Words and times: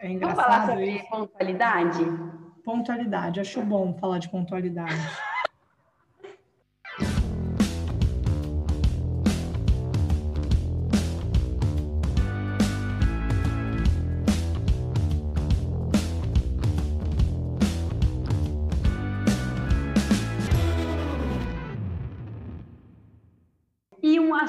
É 0.00 0.10
engraçado. 0.10 0.36
Vamos 0.36 0.50
falar 0.50 0.66
sobre 0.66 0.90
isso. 0.90 1.06
pontualidade? 1.08 2.04
Pontualidade, 2.64 3.40
acho 3.40 3.62
bom 3.62 3.94
falar 3.94 4.18
de 4.18 4.28
pontualidade. 4.28 4.94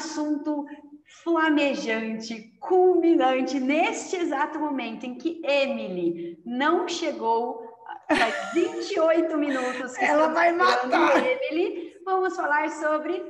assunto 0.01 0.65
flamejante, 1.23 2.53
culminante, 2.59 3.59
neste 3.59 4.15
exato 4.15 4.59
momento 4.59 5.05
em 5.05 5.15
que 5.15 5.41
Emily 5.43 6.41
não 6.45 6.87
chegou, 6.87 7.61
faz 8.07 8.53
28 8.53 9.37
minutos 9.37 9.97
que 9.97 10.05
ela 10.05 10.29
vai 10.29 10.51
matar 10.51 11.17
Emily, 11.17 11.95
vamos 12.03 12.35
falar 12.35 12.69
sobre 12.69 13.23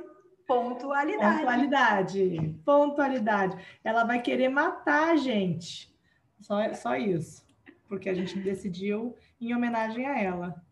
pontualidade. 0.46 1.38
Pontualidade, 1.38 2.60
pontualidade. 2.64 3.56
Ela 3.84 4.04
vai 4.04 4.20
querer 4.20 4.48
matar 4.48 5.10
a 5.10 5.16
gente. 5.16 5.94
Só, 6.40 6.72
só 6.74 6.96
isso. 6.96 7.46
Porque 7.88 8.08
a 8.08 8.14
gente 8.14 8.38
decidiu 8.38 9.14
em 9.40 9.54
homenagem 9.54 10.06
a 10.06 10.18
ela. 10.18 10.62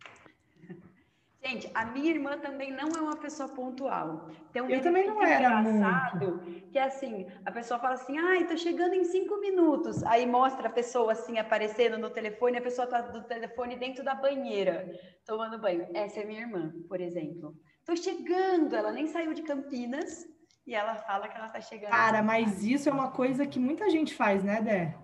Gente, 1.42 1.70
a 1.74 1.86
minha 1.86 2.10
irmã 2.10 2.36
também 2.36 2.70
não 2.70 2.90
é 2.90 3.00
uma 3.00 3.16
pessoa 3.16 3.48
pontual. 3.48 4.28
Tem 4.52 4.60
um 4.60 4.68
eu 4.68 4.82
também 4.82 5.06
não 5.06 5.22
era 5.22 5.62
muito. 5.62 6.38
Que 6.70 6.78
é 6.78 6.84
assim, 6.84 7.26
a 7.46 7.50
pessoa 7.50 7.80
fala 7.80 7.94
assim, 7.94 8.18
ai, 8.18 8.46
tô 8.46 8.56
chegando 8.58 8.94
em 8.94 9.04
cinco 9.04 9.40
minutos. 9.40 10.02
Aí 10.04 10.26
mostra 10.26 10.68
a 10.68 10.72
pessoa 10.72 11.12
assim, 11.12 11.38
aparecendo 11.38 11.96
no 11.96 12.10
telefone, 12.10 12.58
a 12.58 12.62
pessoa 12.62 12.86
tá 12.86 13.00
do 13.00 13.22
telefone 13.22 13.76
dentro 13.76 14.04
da 14.04 14.14
banheira, 14.14 14.92
tomando 15.26 15.58
banho. 15.58 15.88
Essa 15.94 16.20
é 16.20 16.24
minha 16.24 16.40
irmã, 16.40 16.74
por 16.86 17.00
exemplo. 17.00 17.54
Tô 17.86 17.96
chegando, 17.96 18.76
ela 18.76 18.92
nem 18.92 19.06
saiu 19.06 19.32
de 19.32 19.42
Campinas 19.42 20.26
e 20.66 20.74
ela 20.74 20.94
fala 20.96 21.26
que 21.26 21.38
ela 21.38 21.48
tá 21.48 21.60
chegando. 21.62 21.90
Cara, 21.90 22.22
mas 22.22 22.62
isso 22.62 22.88
é 22.88 22.92
uma 22.92 23.10
coisa 23.10 23.46
que 23.46 23.58
muita 23.58 23.88
gente 23.88 24.14
faz, 24.14 24.44
né, 24.44 24.60
Dé? 24.60 24.94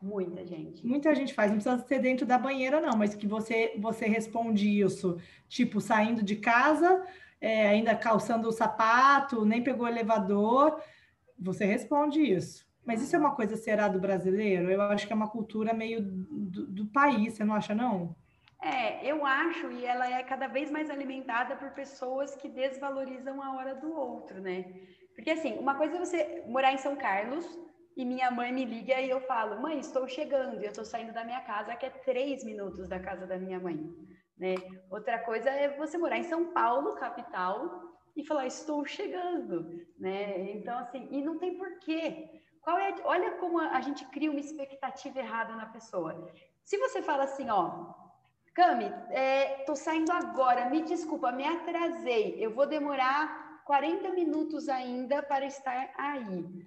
Muita 0.00 0.44
gente. 0.44 0.86
Muita 0.86 1.14
gente 1.14 1.32
faz, 1.32 1.50
não 1.50 1.58
precisa 1.58 1.86
ser 1.86 1.98
dentro 1.98 2.26
da 2.26 2.38
banheira, 2.38 2.80
não, 2.80 2.96
mas 2.96 3.14
que 3.14 3.26
você, 3.26 3.74
você 3.78 4.06
responde 4.06 4.80
isso, 4.80 5.18
tipo, 5.48 5.80
saindo 5.80 6.22
de 6.22 6.36
casa, 6.36 7.04
é, 7.40 7.68
ainda 7.68 7.94
calçando 7.94 8.48
o 8.48 8.52
sapato, 8.52 9.44
nem 9.44 9.62
pegou 9.62 9.86
o 9.86 9.88
elevador, 9.88 10.80
você 11.38 11.64
responde 11.64 12.20
isso. 12.20 12.66
Mas 12.84 13.02
isso 13.02 13.16
é 13.16 13.18
uma 13.18 13.34
coisa 13.34 13.56
será 13.56 13.88
do 13.88 13.98
brasileiro? 13.98 14.70
Eu 14.70 14.80
acho 14.82 15.06
que 15.06 15.12
é 15.12 15.16
uma 15.16 15.28
cultura 15.28 15.74
meio 15.74 16.00
do, 16.00 16.66
do 16.66 16.86
país, 16.86 17.34
você 17.34 17.44
não 17.44 17.54
acha, 17.54 17.74
não? 17.74 18.14
É, 18.62 19.04
eu 19.04 19.24
acho, 19.26 19.70
e 19.72 19.84
ela 19.84 20.08
é 20.10 20.22
cada 20.22 20.46
vez 20.46 20.70
mais 20.70 20.88
alimentada 20.88 21.56
por 21.56 21.70
pessoas 21.70 22.34
que 22.36 22.48
desvalorizam 22.48 23.42
a 23.42 23.56
hora 23.56 23.74
do 23.74 23.92
outro, 23.92 24.40
né? 24.40 24.64
Porque, 25.14 25.30
assim, 25.30 25.58
uma 25.58 25.74
coisa 25.74 25.96
é 25.96 25.98
você 25.98 26.44
morar 26.46 26.72
em 26.72 26.78
São 26.78 26.94
Carlos, 26.96 27.46
e 27.96 28.04
minha 28.04 28.30
mãe 28.30 28.52
me 28.52 28.64
liga 28.64 29.00
e 29.00 29.08
eu 29.08 29.20
falo, 29.22 29.60
mãe, 29.60 29.78
estou 29.78 30.06
chegando, 30.06 30.60
e 30.60 30.64
eu 30.64 30.70
estou 30.70 30.84
saindo 30.84 31.14
da 31.14 31.24
minha 31.24 31.40
casa, 31.40 31.74
que 31.74 31.86
é 31.86 31.90
três 31.90 32.44
minutos 32.44 32.86
da 32.88 33.00
casa 33.00 33.26
da 33.26 33.38
minha 33.38 33.58
mãe. 33.58 33.78
Né? 34.36 34.54
Outra 34.90 35.18
coisa 35.20 35.48
é 35.48 35.74
você 35.76 35.96
morar 35.96 36.18
em 36.18 36.24
São 36.24 36.52
Paulo, 36.52 36.94
capital, 36.96 37.94
e 38.14 38.22
falar, 38.22 38.46
estou 38.46 38.84
chegando. 38.84 39.66
Né? 39.98 40.52
Então, 40.52 40.78
assim, 40.78 41.08
e 41.10 41.22
não 41.22 41.38
tem 41.38 41.56
porquê. 41.56 42.42
Qual 42.60 42.78
é, 42.78 42.94
olha 43.04 43.32
como 43.38 43.58
a 43.60 43.80
gente 43.80 44.04
cria 44.06 44.30
uma 44.30 44.40
expectativa 44.40 45.18
errada 45.18 45.54
na 45.54 45.66
pessoa. 45.66 46.30
Se 46.64 46.76
você 46.76 47.00
fala 47.00 47.24
assim, 47.24 47.48
ó, 47.48 47.94
Cami, 48.52 48.86
é, 49.10 49.64
saindo 49.74 50.10
agora, 50.12 50.68
me 50.68 50.82
desculpa, 50.82 51.30
me 51.30 51.46
atrasei, 51.46 52.36
eu 52.44 52.52
vou 52.52 52.66
demorar 52.66 53.62
40 53.64 54.10
minutos 54.10 54.68
ainda 54.68 55.22
para 55.22 55.46
estar 55.46 55.92
aí. 55.96 56.66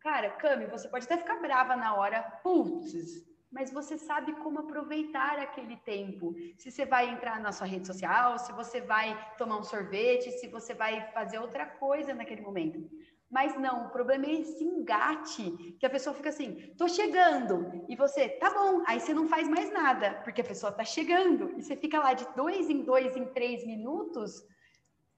Cara, 0.00 0.30
Cami, 0.30 0.66
você 0.66 0.88
pode 0.88 1.06
até 1.06 1.16
ficar 1.16 1.40
brava 1.40 1.74
na 1.74 1.94
hora, 1.94 2.22
putz, 2.42 3.26
mas 3.50 3.72
você 3.72 3.98
sabe 3.98 4.32
como 4.34 4.60
aproveitar 4.60 5.38
aquele 5.38 5.76
tempo. 5.78 6.34
Se 6.56 6.70
você 6.70 6.86
vai 6.86 7.10
entrar 7.10 7.40
na 7.40 7.50
sua 7.50 7.66
rede 7.66 7.86
social, 7.86 8.38
se 8.38 8.52
você 8.52 8.80
vai 8.80 9.18
tomar 9.36 9.58
um 9.58 9.64
sorvete, 9.64 10.30
se 10.32 10.46
você 10.48 10.72
vai 10.74 11.10
fazer 11.12 11.38
outra 11.38 11.66
coisa 11.66 12.14
naquele 12.14 12.42
momento. 12.42 12.88
Mas 13.30 13.58
não, 13.58 13.86
o 13.86 13.90
problema 13.90 14.24
é 14.26 14.40
esse 14.40 14.64
engate, 14.64 15.50
que 15.78 15.84
a 15.84 15.90
pessoa 15.90 16.14
fica 16.14 16.30
assim, 16.30 16.74
tô 16.78 16.88
chegando, 16.88 17.84
e 17.88 17.94
você, 17.94 18.28
tá 18.28 18.50
bom, 18.50 18.82
aí 18.86 19.00
você 19.00 19.12
não 19.12 19.28
faz 19.28 19.46
mais 19.48 19.70
nada, 19.70 20.14
porque 20.24 20.40
a 20.40 20.44
pessoa 20.44 20.72
tá 20.72 20.84
chegando, 20.84 21.52
e 21.58 21.62
você 21.62 21.76
fica 21.76 21.98
lá 21.98 22.14
de 22.14 22.26
dois 22.34 22.70
em 22.70 22.82
dois, 22.82 23.16
em 23.16 23.26
três 23.26 23.66
minutos, 23.66 24.42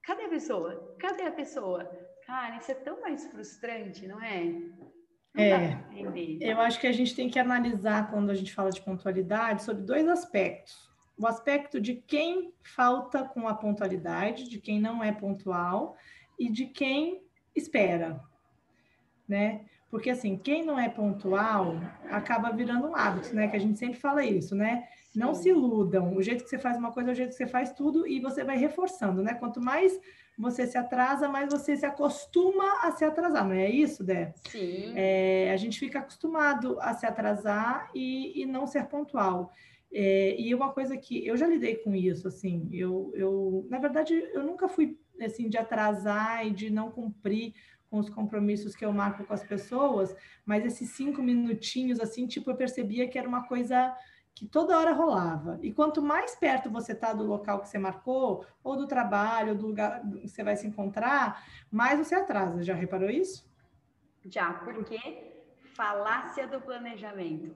cadê 0.03 0.25
a 0.25 0.29
pessoa? 0.29 0.97
Cadê 0.99 1.23
a 1.23 1.33
pessoa? 1.33 1.89
Cara, 2.31 2.59
isso 2.59 2.71
é 2.71 2.75
tão 2.75 3.01
mais 3.01 3.27
frustrante, 3.27 4.07
não 4.07 4.23
é? 4.23 4.45
Não 5.35 5.43
é, 5.43 5.85
eu 6.41 6.61
acho 6.61 6.79
que 6.79 6.87
a 6.87 6.93
gente 6.93 7.13
tem 7.13 7.29
que 7.29 7.41
analisar 7.41 8.09
quando 8.09 8.31
a 8.31 8.35
gente 8.37 8.55
fala 8.55 8.71
de 8.71 8.81
pontualidade 8.81 9.65
sobre 9.65 9.83
dois 9.83 10.07
aspectos. 10.07 10.89
O 11.19 11.27
aspecto 11.27 11.81
de 11.81 11.97
quem 11.97 12.55
falta 12.63 13.25
com 13.25 13.49
a 13.49 13.55
pontualidade, 13.55 14.49
de 14.49 14.61
quem 14.61 14.81
não 14.81 15.03
é 15.03 15.11
pontual 15.11 15.97
e 16.39 16.49
de 16.49 16.67
quem 16.67 17.21
espera, 17.55 18.23
né? 19.27 19.67
Porque 19.91 20.11
assim, 20.11 20.37
quem 20.37 20.65
não 20.65 20.79
é 20.79 20.89
pontual 20.89 21.77
acaba 22.09 22.51
virando 22.51 22.87
um 22.87 22.95
hábito, 22.95 23.35
né? 23.35 23.49
Que 23.49 23.57
a 23.57 23.61
gente 23.61 23.79
sempre 23.79 23.99
fala 23.99 24.25
isso, 24.25 24.55
né? 24.55 24.85
Não 25.15 25.35
se 25.35 25.49
iludam. 25.49 26.15
O 26.15 26.23
jeito 26.23 26.45
que 26.45 26.51
você 26.51 26.59
faz 26.59 26.77
uma 26.77 26.93
coisa 26.93 27.11
é 27.11 27.13
o 27.13 27.17
jeito 27.17 27.31
que 27.31 27.37
você 27.37 27.47
faz 27.47 27.73
tudo 27.73 28.07
e 28.07 28.21
você 28.21 28.45
vai 28.45 28.57
reforçando, 28.57 29.21
né? 29.21 29.35
Quanto 29.35 29.61
mais 29.61 29.99
você 30.39 30.67
se 30.67 30.79
atrasa, 30.79 31.29
mas 31.29 31.53
você 31.53 31.77
se 31.77 31.85
acostuma 31.85 32.87
a 32.87 32.93
se 32.93 33.05
atrasar, 33.05 33.45
não 33.45 33.53
é 33.53 33.69
isso, 33.69 34.05
Dé? 34.05 34.33
Sim. 34.49 34.93
É, 34.95 35.51
a 35.53 35.57
gente 35.57 35.79
fica 35.79 35.99
acostumado 35.99 36.79
a 36.81 36.95
se 36.95 37.05
atrasar 37.05 37.91
e, 37.93 38.41
e 38.41 38.47
não 38.47 38.67
ser 38.67 38.87
pontual. 38.87 39.53
É, 39.93 40.41
e 40.41 40.55
uma 40.55 40.73
coisa 40.73 40.97
que 40.97 41.27
eu 41.27 41.37
já 41.37 41.49
lidei 41.49 41.77
com 41.77 41.95
isso, 41.95 42.29
assim, 42.29 42.69
eu, 42.73 43.13
eu, 43.15 43.67
na 43.69 43.79
verdade, 43.79 44.15
eu 44.33 44.45
nunca 44.45 44.69
fui 44.69 44.97
assim 45.21 45.49
de 45.49 45.59
atrasar 45.59 46.47
e 46.47 46.51
de 46.53 46.71
não 46.71 46.91
cumprir 46.91 47.55
com 47.91 47.99
os 47.99 48.09
compromissos 48.09 48.77
que 48.77 48.85
eu 48.85 48.93
marco 48.93 49.25
com 49.25 49.35
as 49.35 49.43
pessoas, 49.43 50.15
mas 50.47 50.65
esses 50.65 50.91
cinco 50.91 51.21
minutinhos, 51.21 51.99
assim, 51.99 52.27
tipo, 52.27 52.51
eu 52.51 52.57
percebia 52.57 53.09
que 53.09 53.19
era 53.19 53.29
uma 53.29 53.47
coisa 53.49 53.95
que 54.33 54.47
toda 54.47 54.79
hora 54.79 54.93
rolava. 54.93 55.59
E 55.61 55.73
quanto 55.73 56.01
mais 56.01 56.37
perto 56.37 56.71
você 56.71 56.93
está 56.93 57.13
do 57.13 57.25
local 57.25 57.61
que 57.61 57.69
você 57.69 57.79
marcou, 57.79 58.47
ou 58.63 58.77
do 58.77 58.87
trabalho, 58.87 59.51
ou 59.51 59.59
do 59.59 59.67
lugar 59.67 60.03
que 60.09 60.29
você 60.29 60.45
vai 60.45 60.57
se 60.57 60.67
encontrar, 60.67 61.45
mais 61.71 61.99
você 61.99 62.15
atrasa. 62.15 62.63
Já 62.63 62.75
reparou 62.75 63.11
isso? 63.11 63.45
Já, 64.25 64.53
porque 64.53 64.99
falácia 65.75 66.47
do 66.47 66.61
planejamento. 66.61 67.55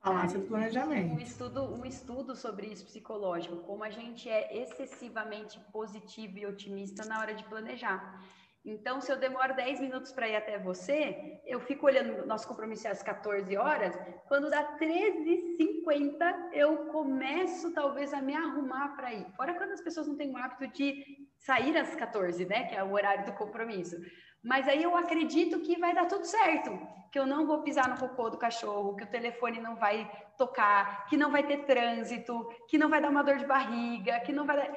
Falácia 0.00 0.38
do 0.38 0.46
planejamento. 0.46 1.14
Um 1.14 1.20
estudo, 1.20 1.62
um 1.74 1.84
estudo 1.84 2.34
sobre 2.34 2.66
isso 2.66 2.84
psicológico, 2.84 3.56
como 3.58 3.84
a 3.84 3.90
gente 3.90 4.28
é 4.28 4.62
excessivamente 4.62 5.58
positivo 5.72 6.38
e 6.38 6.46
otimista 6.46 7.04
na 7.04 7.20
hora 7.20 7.34
de 7.34 7.44
planejar. 7.44 8.20
Então, 8.70 9.00
se 9.00 9.10
eu 9.10 9.16
demoro 9.16 9.56
10 9.56 9.80
minutos 9.80 10.12
para 10.12 10.28
ir 10.28 10.36
até 10.36 10.58
você, 10.58 11.40
eu 11.46 11.58
fico 11.58 11.86
olhando, 11.86 12.26
nosso 12.26 12.46
compromisso 12.46 12.86
é 12.86 12.90
às 12.90 13.02
14 13.02 13.56
horas, 13.56 13.98
quando 14.26 14.50
dá 14.50 14.76
13h50, 14.76 16.50
eu 16.52 16.76
começo 16.88 17.72
talvez 17.72 18.12
a 18.12 18.20
me 18.20 18.36
arrumar 18.36 18.94
para 18.94 19.14
ir. 19.14 19.24
Fora 19.34 19.54
quando 19.54 19.72
as 19.72 19.80
pessoas 19.80 20.06
não 20.06 20.16
têm 20.16 20.30
o 20.30 20.36
hábito 20.36 20.68
de 20.68 21.02
sair 21.38 21.78
às 21.78 21.96
14, 21.96 22.44
né, 22.44 22.64
que 22.64 22.74
é 22.74 22.84
o 22.84 22.92
horário 22.92 23.24
do 23.24 23.32
compromisso. 23.32 23.96
Mas 24.44 24.68
aí 24.68 24.82
eu 24.82 24.94
acredito 24.94 25.60
que 25.60 25.78
vai 25.78 25.94
dar 25.94 26.04
tudo 26.04 26.26
certo, 26.26 26.78
que 27.10 27.18
eu 27.18 27.26
não 27.26 27.46
vou 27.46 27.62
pisar 27.62 27.88
no 27.88 27.96
cocô 27.96 28.28
do 28.28 28.36
cachorro, 28.36 28.96
que 28.96 29.04
o 29.04 29.10
telefone 29.10 29.60
não 29.60 29.76
vai 29.76 30.10
tocar, 30.36 31.06
que 31.06 31.16
não 31.16 31.32
vai 31.32 31.42
ter 31.42 31.64
trânsito, 31.64 32.46
que 32.68 32.76
não 32.76 32.90
vai 32.90 33.00
dar 33.00 33.08
uma 33.08 33.24
dor 33.24 33.38
de 33.38 33.46
barriga, 33.46 34.20
que 34.20 34.32
não 34.32 34.44
vai 34.44 34.56
dar... 34.58 34.76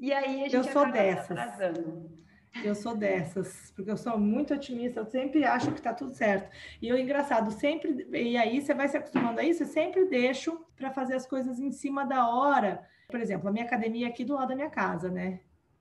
E 0.00 0.10
aí 0.10 0.42
a 0.42 0.48
gente 0.48 0.56
eu 0.56 0.72
sou 0.72 0.90
dessas. 0.90 1.30
atrasando. 1.30 2.23
Eu 2.62 2.74
sou 2.74 2.96
dessas, 2.96 3.72
porque 3.74 3.90
eu 3.90 3.96
sou 3.96 4.18
muito 4.18 4.54
otimista, 4.54 5.00
eu 5.00 5.06
sempre 5.06 5.44
acho 5.44 5.72
que 5.72 5.78
está 5.78 5.92
tudo 5.92 6.12
certo. 6.12 6.48
E 6.80 6.92
o 6.92 6.96
engraçado, 6.96 7.50
sempre, 7.50 8.06
e 8.12 8.36
aí 8.36 8.60
você 8.60 8.72
vai 8.72 8.88
se 8.88 8.96
acostumando 8.96 9.40
a 9.40 9.42
isso, 9.42 9.64
eu 9.64 9.66
sempre 9.66 10.04
deixo 10.06 10.64
para 10.76 10.90
fazer 10.90 11.14
as 11.14 11.26
coisas 11.26 11.58
em 11.58 11.72
cima 11.72 12.04
da 12.04 12.28
hora. 12.28 12.86
Por 13.08 13.20
exemplo, 13.20 13.48
a 13.48 13.52
minha 13.52 13.64
academia 13.64 14.06
é 14.06 14.10
aqui 14.10 14.24
do 14.24 14.34
lado 14.34 14.48
da 14.48 14.54
minha 14.54 14.70
casa, 14.70 15.10
né? 15.10 15.40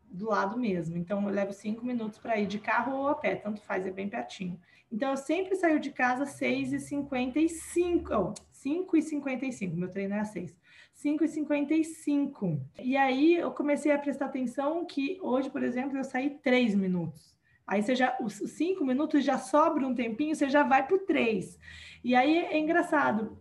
Do 0.09 0.29
lado 0.29 0.57
mesmo. 0.57 0.97
Então, 0.97 1.21
eu 1.23 1.33
levo 1.33 1.53
cinco 1.53 1.85
minutos 1.85 2.17
para 2.17 2.39
ir 2.39 2.47
de 2.47 2.59
carro 2.59 2.95
ou 2.97 3.07
a 3.07 3.15
pé, 3.15 3.35
tanto 3.35 3.61
faz, 3.61 3.85
é 3.85 3.91
bem 3.91 4.09
pertinho. 4.09 4.59
Então, 4.91 5.11
eu 5.11 5.17
sempre 5.17 5.55
saio 5.55 5.79
de 5.79 5.91
casa 5.91 6.23
às 6.23 6.39
6h55, 6.39 8.09
oh, 8.11 8.33
5h55, 8.53 9.73
meu 9.73 9.89
treino 9.89 10.15
é 10.15 10.19
às 10.19 10.29
6 10.29 10.62
5h55. 11.03 12.61
E 12.81 12.95
aí 12.95 13.35
eu 13.35 13.51
comecei 13.51 13.91
a 13.91 13.99
prestar 13.99 14.25
atenção 14.27 14.85
que 14.85 15.19
hoje, 15.21 15.49
por 15.49 15.63
exemplo, 15.63 15.97
eu 15.97 16.03
saí 16.03 16.29
3 16.41 16.75
minutos. 16.75 17.33
Aí 17.65 17.81
você 17.81 17.95
já, 17.95 18.17
os 18.21 18.33
5 18.33 18.83
minutos 18.85 19.23
já 19.23 19.37
sobra 19.37 19.87
um 19.87 19.95
tempinho, 19.95 20.35
você 20.35 20.49
já 20.49 20.63
vai 20.63 20.85
para 20.85 20.95
o 20.95 20.99
3. 20.99 21.57
E 22.03 22.15
aí 22.15 22.37
é 22.37 22.57
engraçado. 22.57 23.37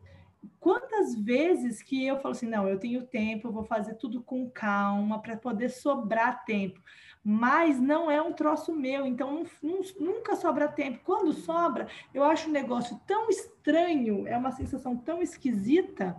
quantas 0.63 1.15
vezes 1.17 1.83
que 1.83 2.07
eu 2.07 2.21
falo 2.21 2.33
assim, 2.33 2.49
não, 2.49 2.69
eu 2.69 2.79
tenho 2.79 3.05
tempo, 3.05 3.49
eu 3.49 3.53
vou 3.53 3.65
fazer 3.65 3.95
tudo 3.95 4.23
com 4.23 4.49
calma 4.49 5.21
para 5.21 5.37
poder 5.37 5.69
sobrar 5.69 6.45
tempo. 6.45 6.81
Mas 7.25 7.81
não 7.81 8.11
é 8.11 8.23
um 8.23 8.33
troço 8.33 8.73
meu, 8.73 9.05
então 9.05 9.45
nunca 9.99 10.37
sobra 10.37 10.69
tempo. 10.69 11.01
Quando 11.05 11.33
sobra, 11.33 11.89
eu 12.15 12.23
acho 12.25 12.49
um 12.49 12.53
negócio 12.53 13.01
tão 13.07 13.29
estranho, 13.29 14.27
é 14.27 14.37
uma 14.37 14.53
sensação 14.53 14.97
tão 14.97 15.21
esquisita. 15.21 16.17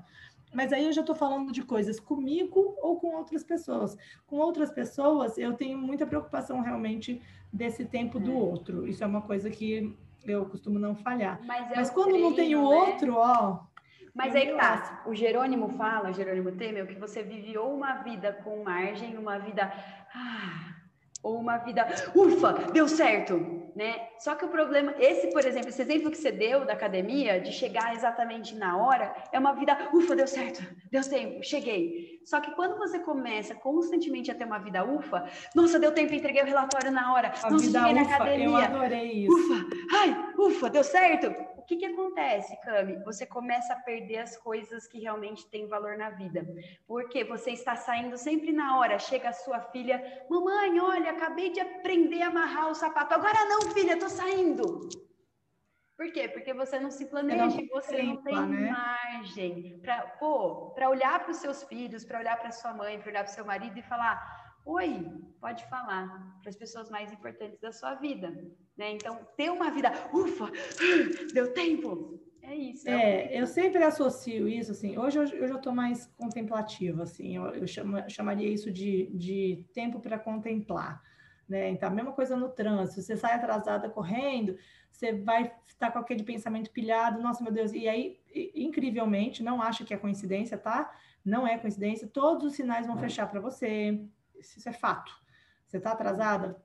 Mas 0.54 0.72
aí 0.72 0.86
eu 0.86 0.94
já 0.94 1.02
estou 1.02 1.16
falando 1.16 1.52
de 1.52 1.64
coisas 1.64 2.00
comigo 2.00 2.76
ou 2.82 3.00
com 3.00 3.16
outras 3.16 3.44
pessoas. 3.44 3.98
Com 4.28 4.38
outras 4.38 4.72
pessoas, 4.72 5.38
eu 5.38 5.54
tenho 5.54 5.78
muita 5.78 6.06
preocupação 6.06 6.62
realmente 6.62 7.22
desse 7.52 7.86
tempo 7.86 8.20
do 8.20 8.32
é. 8.32 8.36
outro. 8.36 8.88
Isso 8.88 9.04
é 9.04 9.08
uma 9.08 9.22
coisa 9.22 9.50
que 9.50 9.96
eu 10.26 10.46
costumo 10.46 10.80
não 10.80 10.96
falhar. 10.96 11.40
Mas, 11.46 11.72
é 11.72 11.76
Mas 11.76 11.90
quando 11.90 12.12
treino, 12.12 12.30
não 12.30 12.36
tem 12.36 12.56
o 12.56 12.70
né? 12.70 12.76
outro, 12.76 13.16
ó, 13.16 13.60
mas 14.14 14.36
aí 14.36 14.46
que 14.46 14.54
tá, 14.54 15.02
o 15.08 15.16
Jerônimo 15.16 15.70
fala, 15.70 16.14
Jerônimo 16.14 16.52
Temer, 16.52 16.86
que 16.86 17.00
você 17.00 17.24
viveu 17.24 17.68
uma 17.68 17.96
vida 17.96 18.32
com 18.44 18.64
margem, 18.64 19.18
uma 19.18 19.40
vida. 19.40 19.74
Ah, 20.14 20.76
ou 21.24 21.40
uma 21.40 21.58
vida, 21.58 21.88
ufa, 22.14 22.54
deu 22.72 22.88
certo, 22.88 23.63
né? 23.76 24.08
Só 24.20 24.36
que 24.36 24.46
o 24.46 24.50
problema, 24.50 24.94
esse, 25.00 25.28
por 25.32 25.46
exemplo, 25.46 25.70
esse 25.70 25.82
exemplo 25.82 26.12
que 26.12 26.18
você 26.18 26.32
deu 26.32 26.66
da 26.66 26.74
academia, 26.74 27.40
de 27.40 27.52
chegar 27.52 27.94
exatamente 27.96 28.56
na 28.56 28.78
hora, 28.78 29.14
é 29.32 29.40
uma 29.40 29.54
vida, 29.54 29.90
ufa, 29.94 30.16
deu 30.16 30.28
certo, 30.28 30.64
deu 30.92 31.02
tempo, 31.08 31.44
cheguei. 31.44 32.22
Só 32.26 32.40
que 32.40 32.52
quando 32.52 32.78
você 32.78 33.00
começa 33.00 33.56
constantemente 33.56 34.32
a 34.32 34.36
ter 34.36 34.46
uma 34.46 34.60
vida 34.60 34.84
ufa, 34.84 35.26
nossa, 35.56 35.80
deu 35.80 35.92
tempo, 35.92 36.14
entreguei 36.14 36.42
o 36.42 36.46
relatório 36.46 36.92
na 36.92 37.14
hora, 37.14 37.34
a 37.44 37.50
não 37.50 37.60
cheguei 37.60 37.94
na 37.94 38.02
academia. 38.02 38.48
Eu 38.48 38.56
adorei 38.56 39.12
isso. 39.26 39.34
Ufa, 39.34 39.66
ai, 39.94 40.34
ufa, 40.38 40.70
deu 40.70 40.84
certo 40.84 41.53
o 41.64 41.66
que, 41.66 41.78
que 41.78 41.86
acontece, 41.86 42.60
Cami? 42.60 43.02
Você 43.06 43.26
começa 43.26 43.72
a 43.72 43.80
perder 43.80 44.18
as 44.18 44.36
coisas 44.36 44.86
que 44.86 45.00
realmente 45.00 45.48
têm 45.48 45.66
valor 45.66 45.98
na 45.98 46.10
vida. 46.10 46.46
Porque 46.86 47.24
você 47.24 47.52
está 47.52 47.78
saindo 47.78 48.18
sempre 48.18 48.52
na 48.52 48.78
hora. 48.78 49.00
Chega 49.00 49.30
a 49.30 49.34
sua 49.34 49.62
filha, 49.62 50.26
mamãe, 50.30 50.78
olha, 50.82 51.12
acabei 51.12 51.52
de 51.52 51.62
aprender 51.62 52.22
a 52.22 52.28
amarrar 52.28 52.70
o 52.70 52.76
sapato. 52.76 53.14
Agora 53.14 53.46
não, 53.46 53.72
filha, 53.72 53.98
tô 53.98 54.10
saindo. 54.10 54.90
Por 55.96 56.12
quê? 56.12 56.28
Porque 56.28 56.54
você 56.54 56.78
não 56.80 56.92
se 56.92 57.06
planeja, 57.06 57.46
não 57.46 57.68
você 57.68 57.96
tempo, 57.96 58.16
não 58.16 58.24
tem 58.24 58.48
né? 58.48 58.70
margem 58.70 59.80
para 59.80 60.90
olhar 60.90 61.20
para 61.22 61.32
os 61.32 61.38
seus 61.38 61.64
filhos, 61.64 62.04
para 62.04 62.20
olhar 62.20 62.38
para 62.38 62.52
sua 62.52 62.74
mãe, 62.74 63.00
para 63.00 63.10
olhar 63.10 63.24
para 63.24 63.32
o 63.32 63.34
seu 63.34 63.46
marido 63.46 63.80
e 63.80 63.82
falar: 63.84 64.43
Oi, 64.66 65.06
pode 65.42 65.66
falar 65.66 66.38
para 66.42 66.50
as 66.50 66.56
pessoas 66.56 66.90
mais 66.90 67.12
importantes 67.12 67.60
da 67.60 67.74
sua 67.74 67.96
vida, 67.96 68.30
né? 68.78 68.92
Então, 68.92 69.20
ter 69.36 69.50
uma 69.52 69.70
vida, 69.70 69.92
ufa, 70.14 70.50
deu 71.34 71.54
tempo. 71.54 72.18
É 72.42 72.56
isso. 72.56 72.88
É, 72.88 73.36
é 73.36 73.42
eu 73.42 73.46
sempre 73.46 73.84
associo 73.84 74.48
isso, 74.48 74.72
assim, 74.72 74.98
hoje 74.98 75.18
eu, 75.18 75.26
eu 75.26 75.48
já 75.50 75.56
estou 75.56 75.74
mais 75.74 76.06
contemplativa, 76.18 77.04
assim, 77.04 77.36
eu, 77.36 77.46
eu 77.48 77.68
chama, 77.68 78.08
chamaria 78.08 78.50
isso 78.50 78.72
de, 78.72 79.10
de 79.14 79.66
tempo 79.74 80.00
para 80.00 80.18
contemplar, 80.18 81.02
né? 81.48 81.70
Então, 81.70 81.90
a 81.90 81.92
mesma 81.92 82.14
coisa 82.14 82.38
no 82.38 82.48
trânsito, 82.48 83.02
você 83.02 83.18
sai 83.18 83.34
atrasada 83.34 83.90
correndo, 83.90 84.58
você 84.90 85.12
vai 85.12 85.54
estar 85.68 85.92
com 85.92 86.00
aquele 86.00 86.24
pensamento 86.24 86.72
pilhado, 86.72 87.22
nossa, 87.22 87.44
meu 87.44 87.52
Deus, 87.52 87.74
e 87.74 87.86
aí, 87.88 88.18
incrivelmente, 88.56 89.44
não 89.44 89.62
acho 89.62 89.84
que 89.84 89.94
é 89.94 89.98
coincidência, 89.98 90.58
tá? 90.58 90.94
Não 91.24 91.46
é 91.46 91.58
coincidência, 91.58 92.08
todos 92.08 92.46
os 92.46 92.54
sinais 92.54 92.88
vão 92.88 92.98
fechar 92.98 93.28
para 93.28 93.42
você, 93.42 94.06
isso 94.44 94.70
é 94.70 94.74
fato. 94.74 95.12
Você 95.68 95.78
está 95.78 95.92
atrasada, 95.92 96.62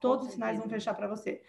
todos 0.00 0.26
os 0.26 0.32
sinais 0.32 0.58
vão 0.58 0.68
fechar 0.68 0.94
para 0.94 1.06
você. 1.06 1.42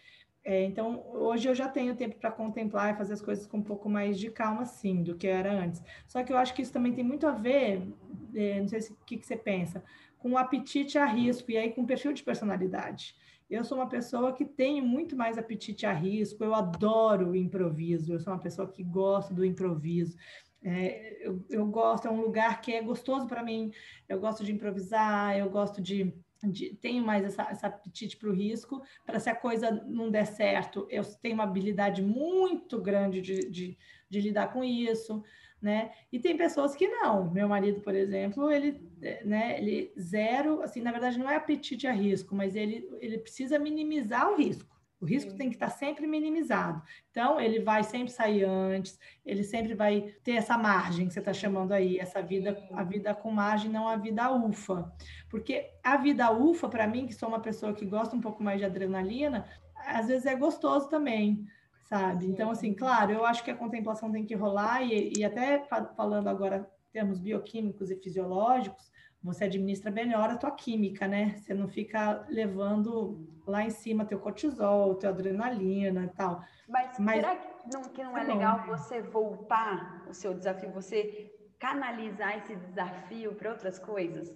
É, 0.44 0.64
então, 0.64 1.06
hoje 1.14 1.48
eu 1.48 1.54
já 1.54 1.68
tenho 1.68 1.96
tempo 1.96 2.16
para 2.16 2.32
contemplar 2.32 2.94
e 2.94 2.98
fazer 2.98 3.14
as 3.14 3.22
coisas 3.22 3.46
com 3.46 3.58
um 3.58 3.64
pouco 3.64 3.90
mais 3.90 4.18
de 4.18 4.32
calma, 4.32 4.66
sim, 4.66 5.04
do 5.04 5.16
que 5.16 5.28
era 5.28 5.52
antes. 5.52 5.84
Só 6.08 6.24
que 6.24 6.32
eu 6.32 6.38
acho 6.38 6.54
que 6.54 6.62
isso 6.62 6.72
também 6.72 6.94
tem 6.94 7.04
muito 7.04 7.28
a 7.28 7.32
ver, 7.32 7.88
é, 8.34 8.60
não 8.60 8.68
sei 8.68 8.80
o 8.80 8.98
que, 9.06 9.18
que 9.18 9.26
você 9.26 9.36
pensa, 9.36 9.84
com 10.18 10.32
o 10.32 10.38
apetite 10.38 10.98
a 10.98 11.06
risco 11.06 11.52
e 11.52 11.58
aí 11.58 11.72
com 11.72 11.82
o 11.82 11.88
perfil 11.88 12.14
de 12.14 12.24
personalidade. 12.24 13.16
Eu 13.50 13.64
sou 13.64 13.80
uma 13.80 13.90
pessoa 13.90 14.32
que 14.32 14.46
tenho 14.46 14.86
muito 14.86 15.16
mais 15.16 15.38
apetite 15.38 15.86
a 15.86 15.92
risco, 15.92 16.44
eu 16.44 16.54
adoro 16.54 17.30
o 17.32 17.36
improviso, 17.36 18.14
eu 18.14 18.20
sou 18.20 18.32
uma 18.32 18.40
pessoa 18.40 18.68
que 18.68 18.84
gosta 18.84 19.34
do 19.34 19.44
improviso. 19.44 20.16
É, 20.64 21.26
eu, 21.26 21.46
eu 21.50 21.66
gosto, 21.66 22.08
é 22.08 22.12
um 22.12 22.22
lugar 22.22 22.62
que 22.62 22.74
é 22.74 22.82
gostoso 22.82 23.28
para 23.28 23.44
mim. 23.44 23.72
Eu 24.08 24.20
gosto 24.20 24.44
de 24.44 24.52
improvisar, 24.52 25.38
eu 25.38 25.50
gosto 25.50 25.82
de. 25.82 26.14
de 26.44 26.76
tenho 26.76 27.04
mais 27.04 27.24
essa, 27.24 27.44
essa 27.44 27.68
apetite 27.68 28.18
para 28.18 28.30
o 28.30 28.34
risco, 28.34 28.82
para 29.06 29.20
se 29.20 29.30
a 29.30 29.36
coisa 29.36 29.72
não 29.88 30.12
der 30.12 30.26
certo, 30.26 30.86
eu 30.90 31.04
tenho 31.22 31.36
uma 31.36 31.44
habilidade 31.44 32.02
muito 32.02 32.82
grande 32.82 33.22
de, 33.22 33.50
de, 33.50 33.78
de 34.10 34.22
lidar 34.22 34.52
com 34.52 34.64
isso. 34.64 35.24
Né? 35.62 35.92
E 36.10 36.18
tem 36.18 36.38
pessoas 36.38 36.74
que 36.74 36.88
não. 36.88 37.30
Meu 37.32 37.50
marido, 37.50 37.82
por 37.82 37.94
exemplo, 37.94 38.50
ele, 38.50 38.82
né, 39.26 39.58
ele 39.58 39.94
zero, 40.00 40.62
assim, 40.62 40.80
na 40.82 40.92
verdade 40.92 41.20
não 41.20 41.30
é 41.30 41.36
apetite 41.36 41.86
a 41.86 41.92
risco, 41.92 42.34
mas 42.34 42.56
ele, 42.56 42.90
ele 43.02 43.18
precisa 43.18 43.60
minimizar 43.60 44.32
o 44.32 44.38
risco. 44.38 44.79
O 45.02 45.06
risco 45.06 45.34
tem 45.36 45.50
que 45.50 45.56
estar 45.56 45.70
sempre 45.70 46.06
minimizado. 46.06 46.82
Então, 47.10 47.40
ele 47.40 47.62
vai 47.62 47.84
sempre 47.84 48.12
sair 48.12 48.44
antes, 48.44 49.00
ele 49.26 49.44
sempre 49.44 49.74
vai 49.74 50.14
ter 50.24 50.34
essa 50.34 50.58
margem 50.58 51.08
que 51.08 51.14
você 51.14 51.20
está 51.20 51.32
chamando 51.32 51.72
aí, 51.72 51.98
essa 51.98 52.22
vida, 52.22 52.62
a 52.74 52.84
vida 52.84 53.14
com 53.14 53.32
margem, 53.32 53.72
não 53.72 53.88
a 53.88 53.96
vida 53.96 54.30
ufa. 54.30 54.92
Porque 55.30 55.70
a 55.82 55.96
vida 55.96 56.32
ufa, 56.32 56.68
para 56.68 56.86
mim, 56.86 57.08
que 57.08 57.14
sou 57.14 57.30
uma 57.30 57.40
pessoa 57.40 57.74
que 57.74 57.86
gosta 57.86 58.16
um 58.16 58.22
pouco 58.22 58.44
mais 58.44 58.60
de 58.60 58.66
adrenalina, 58.66 59.46
às 59.74 60.08
vezes 60.08 60.26
é 60.26 60.36
gostoso 60.36 60.90
também, 60.90 61.48
sabe? 61.86 62.28
Então, 62.28 62.52
assim, 62.52 62.74
claro, 62.74 63.12
eu 63.14 63.26
acho 63.26 63.44
que 63.44 63.52
a 63.52 63.56
contemplação 63.56 64.12
tem 64.12 64.26
que 64.26 64.36
rolar, 64.36 64.84
e, 64.84 65.14
e 65.16 65.24
até 65.24 65.64
falando 65.96 66.28
agora 66.28 66.70
termos 66.92 67.20
bioquímicos 67.20 67.90
e 67.90 67.96
fisiológicos, 67.96 68.92
você 69.22 69.46
administra 69.46 69.92
melhor 69.92 70.30
a 70.30 70.38
tua 70.38 70.52
química, 70.52 71.08
né? 71.08 71.36
Você 71.38 71.54
não 71.54 71.68
fica 71.68 72.26
levando 72.30 73.28
lá 73.46 73.64
em 73.64 73.70
cima 73.70 74.06
teu 74.06 74.20
cortisol, 74.20 74.96
teu 74.96 75.10
adrenalina 75.10 76.06
e 76.06 76.10
tal. 76.10 76.42
Mas, 76.68 76.98
Mas 77.00 77.16
será 77.16 77.36
que 77.36 77.74
não, 77.74 77.82
que 77.84 78.04
não 78.04 78.18
é, 78.18 78.22
é 78.22 78.24
legal 78.24 78.66
você 78.66 79.02
voltar 79.02 80.06
o 80.08 80.14
seu 80.14 80.34
desafio, 80.34 80.72
você 80.72 81.32
canalizar 81.60 82.38
esse 82.38 82.56
desafio 82.56 83.36
para 83.36 83.52
outras 83.52 83.78
coisas? 83.78 84.34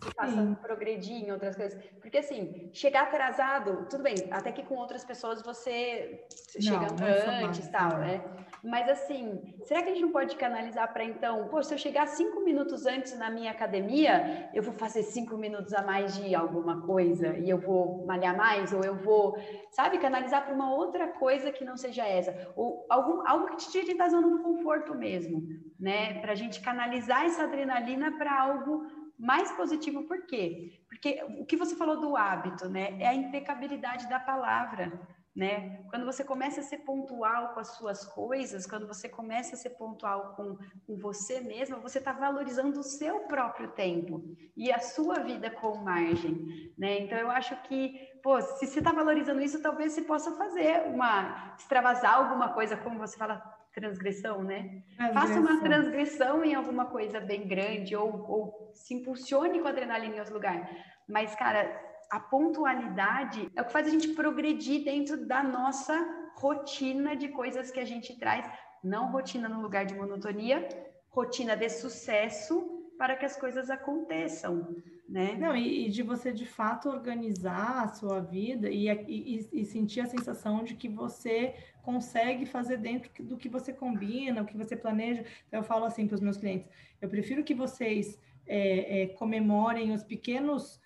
que 0.00 0.14
faça 0.14 0.58
progredir 0.60 1.24
em 1.24 1.30
outras 1.30 1.54
coisas. 1.54 1.80
Porque, 2.00 2.18
assim, 2.18 2.70
chegar 2.72 3.04
atrasado, 3.04 3.86
tudo 3.88 4.02
bem, 4.02 4.14
até 4.30 4.50
que 4.50 4.64
com 4.64 4.74
outras 4.74 5.04
pessoas 5.04 5.42
você 5.42 6.26
chega 6.60 6.86
não 6.88 7.46
antes 7.46 7.66
e 7.66 7.70
tal, 7.70 7.98
né? 7.98 8.22
Mas, 8.62 8.88
assim, 8.88 9.42
será 9.64 9.82
que 9.82 9.88
a 9.88 9.92
gente 9.92 10.02
não 10.02 10.12
pode 10.12 10.36
canalizar 10.36 10.92
para, 10.92 11.04
então, 11.04 11.48
pô, 11.48 11.60
se 11.62 11.74
eu 11.74 11.78
chegar 11.78 12.06
cinco 12.06 12.40
minutos 12.40 12.86
antes 12.86 13.18
na 13.18 13.28
minha 13.28 13.50
academia, 13.50 14.50
eu 14.54 14.62
vou 14.62 14.72
fazer 14.74 15.02
cinco 15.02 15.36
minutos 15.36 15.74
a 15.74 15.82
mais 15.82 16.16
de 16.16 16.32
alguma 16.32 16.80
coisa 16.82 17.36
e 17.38 17.50
eu 17.50 17.58
vou 17.58 18.06
malhar 18.06 18.36
mais, 18.36 18.72
ou 18.72 18.84
eu 18.84 18.94
vou, 18.94 19.36
sabe, 19.72 19.98
canalizar 19.98 20.44
para 20.44 20.54
uma 20.54 20.72
outra 20.72 21.08
coisa 21.08 21.50
que 21.50 21.64
não 21.64 21.76
seja 21.76 22.06
essa, 22.06 22.52
ou 22.54 22.86
algum, 22.88 23.26
algo 23.26 23.48
que 23.48 23.56
te 23.56 23.70
tire 23.72 23.96
da 23.96 24.08
zona 24.08 24.28
do 24.28 24.42
conforto 24.44 24.94
mesmo, 24.94 25.42
né? 25.78 26.20
Para 26.20 26.30
a 26.30 26.36
gente 26.36 26.60
canalizar 26.60 27.24
essa 27.24 27.42
adrenalina 27.42 28.16
para 28.16 28.40
algo 28.40 28.86
mais 29.18 29.50
positivo, 29.52 30.04
por 30.04 30.24
quê? 30.26 30.84
Porque 30.88 31.20
o 31.40 31.44
que 31.44 31.56
você 31.56 31.74
falou 31.74 32.00
do 32.00 32.16
hábito, 32.16 32.68
né? 32.68 32.96
É 33.00 33.08
a 33.08 33.14
impecabilidade 33.14 34.08
da 34.08 34.20
palavra, 34.20 34.92
né? 35.34 35.82
Quando 35.88 36.04
você 36.04 36.22
começa 36.22 36.60
a 36.60 36.62
ser 36.62 36.78
pontual 36.78 37.54
com 37.54 37.60
as 37.60 37.68
suas 37.76 38.04
coisas, 38.04 38.66
quando 38.66 38.86
você 38.86 39.08
começa 39.08 39.54
a 39.54 39.58
ser 39.58 39.70
pontual 39.70 40.34
com, 40.36 40.58
com 40.86 40.96
você 40.98 41.40
mesma, 41.40 41.78
você 41.78 41.98
está 41.98 42.12
valorizando 42.12 42.78
o 42.78 42.82
seu 42.82 43.20
próprio 43.20 43.70
tempo 43.72 44.22
e 44.54 44.70
a 44.70 44.78
sua 44.78 45.20
vida 45.20 45.50
com 45.50 45.76
margem, 45.76 46.72
né? 46.76 47.00
Então 47.00 47.16
eu 47.16 47.30
acho 47.30 47.56
que, 47.62 47.98
pô, 48.22 48.40
se 48.42 48.66
você 48.66 48.80
está 48.80 48.92
valorizando 48.92 49.40
isso, 49.40 49.62
talvez 49.62 49.92
você 49.92 50.02
possa 50.02 50.32
fazer 50.32 50.82
uma 50.86 51.54
extravasar 51.58 52.14
alguma 52.14 52.50
coisa, 52.50 52.76
como 52.76 52.98
você 52.98 53.16
fala, 53.16 53.42
transgressão, 53.72 54.42
né? 54.42 54.82
Transgressão. 54.96 55.14
Faça 55.14 55.40
uma 55.40 55.60
transgressão 55.62 56.44
em 56.44 56.54
alguma 56.54 56.86
coisa 56.86 57.20
bem 57.20 57.48
grande 57.48 57.96
ou, 57.96 58.30
ou 58.30 58.70
se 58.74 58.92
impulsione 58.92 59.60
com 59.60 59.68
adrenalina 59.68 60.16
em 60.16 60.18
outro 60.18 60.34
lugar. 60.34 60.68
Mas, 61.08 61.34
cara, 61.34 61.91
a 62.12 62.20
pontualidade 62.20 63.50
é 63.56 63.62
o 63.62 63.64
que 63.64 63.72
faz 63.72 63.86
a 63.86 63.90
gente 63.90 64.08
progredir 64.08 64.84
dentro 64.84 65.26
da 65.26 65.42
nossa 65.42 65.96
rotina 66.34 67.16
de 67.16 67.28
coisas 67.28 67.70
que 67.70 67.80
a 67.80 67.86
gente 67.86 68.18
traz, 68.18 68.46
não 68.84 69.10
rotina 69.10 69.48
no 69.48 69.62
lugar 69.62 69.86
de 69.86 69.94
monotonia, 69.94 70.68
rotina 71.08 71.56
de 71.56 71.70
sucesso 71.70 72.84
para 72.98 73.16
que 73.16 73.24
as 73.24 73.34
coisas 73.34 73.70
aconteçam, 73.70 74.76
né? 75.08 75.36
Não, 75.38 75.56
e, 75.56 75.86
e 75.86 75.88
de 75.88 76.02
você 76.02 76.30
de 76.30 76.44
fato 76.44 76.90
organizar 76.90 77.84
a 77.84 77.88
sua 77.88 78.20
vida 78.20 78.68
e, 78.68 78.90
e, 78.90 79.48
e 79.50 79.64
sentir 79.64 80.00
a 80.00 80.06
sensação 80.06 80.62
de 80.62 80.74
que 80.74 80.90
você 80.90 81.54
consegue 81.82 82.44
fazer 82.44 82.76
dentro 82.76 83.10
do 83.24 83.38
que 83.38 83.48
você 83.48 83.72
combina, 83.72 84.42
o 84.42 84.46
que 84.46 84.56
você 84.56 84.76
planeja. 84.76 85.24
Então, 85.48 85.60
eu 85.60 85.64
falo 85.64 85.86
assim 85.86 86.06
para 86.06 86.16
os 86.16 86.20
meus 86.20 86.36
clientes: 86.36 86.68
eu 87.00 87.08
prefiro 87.08 87.42
que 87.42 87.54
vocês 87.54 88.20
é, 88.46 89.02
é, 89.02 89.06
comemorem 89.06 89.92
os 89.92 90.04
pequenos 90.04 90.81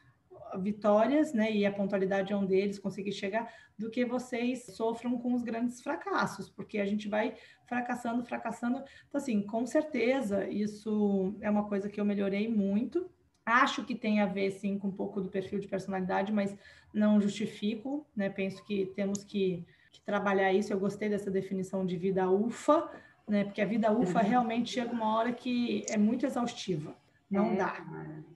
vitórias, 0.58 1.32
né? 1.32 1.52
E 1.52 1.66
a 1.66 1.72
pontualidade 1.72 2.32
é 2.32 2.36
um 2.36 2.46
deles, 2.46 2.78
conseguir 2.78 3.12
chegar, 3.12 3.52
do 3.78 3.90
que 3.90 4.04
vocês 4.04 4.64
sofram 4.74 5.18
com 5.18 5.34
os 5.34 5.42
grandes 5.42 5.80
fracassos, 5.80 6.48
porque 6.48 6.78
a 6.78 6.86
gente 6.86 7.08
vai 7.08 7.34
fracassando, 7.66 8.24
fracassando. 8.24 8.82
Então, 9.08 9.20
assim, 9.20 9.42
com 9.42 9.66
certeza, 9.66 10.48
isso 10.48 11.36
é 11.40 11.50
uma 11.50 11.64
coisa 11.68 11.88
que 11.88 12.00
eu 12.00 12.04
melhorei 12.04 12.48
muito. 12.48 13.10
Acho 13.44 13.84
que 13.84 13.94
tem 13.94 14.20
a 14.20 14.26
ver, 14.26 14.50
sim, 14.50 14.78
com 14.78 14.88
um 14.88 14.92
pouco 14.92 15.20
do 15.20 15.28
perfil 15.28 15.60
de 15.60 15.68
personalidade, 15.68 16.32
mas 16.32 16.56
não 16.92 17.20
justifico, 17.20 18.06
né? 18.16 18.30
Penso 18.30 18.64
que 18.64 18.86
temos 18.96 19.22
que, 19.22 19.64
que 19.92 20.00
trabalhar 20.00 20.52
isso. 20.52 20.72
Eu 20.72 20.80
gostei 20.80 21.08
dessa 21.08 21.30
definição 21.30 21.84
de 21.84 21.96
vida 21.96 22.28
ufa, 22.30 22.90
né? 23.28 23.44
Porque 23.44 23.60
a 23.60 23.66
vida 23.66 23.92
ufa 23.92 24.20
uhum. 24.20 24.28
realmente 24.28 24.70
chega 24.70 24.92
uma 24.92 25.16
hora 25.16 25.32
que 25.32 25.84
é 25.88 25.96
muito 25.96 26.24
exaustiva. 26.24 26.96
Não 27.30 27.52
é, 27.52 27.56
dá. 27.56 27.74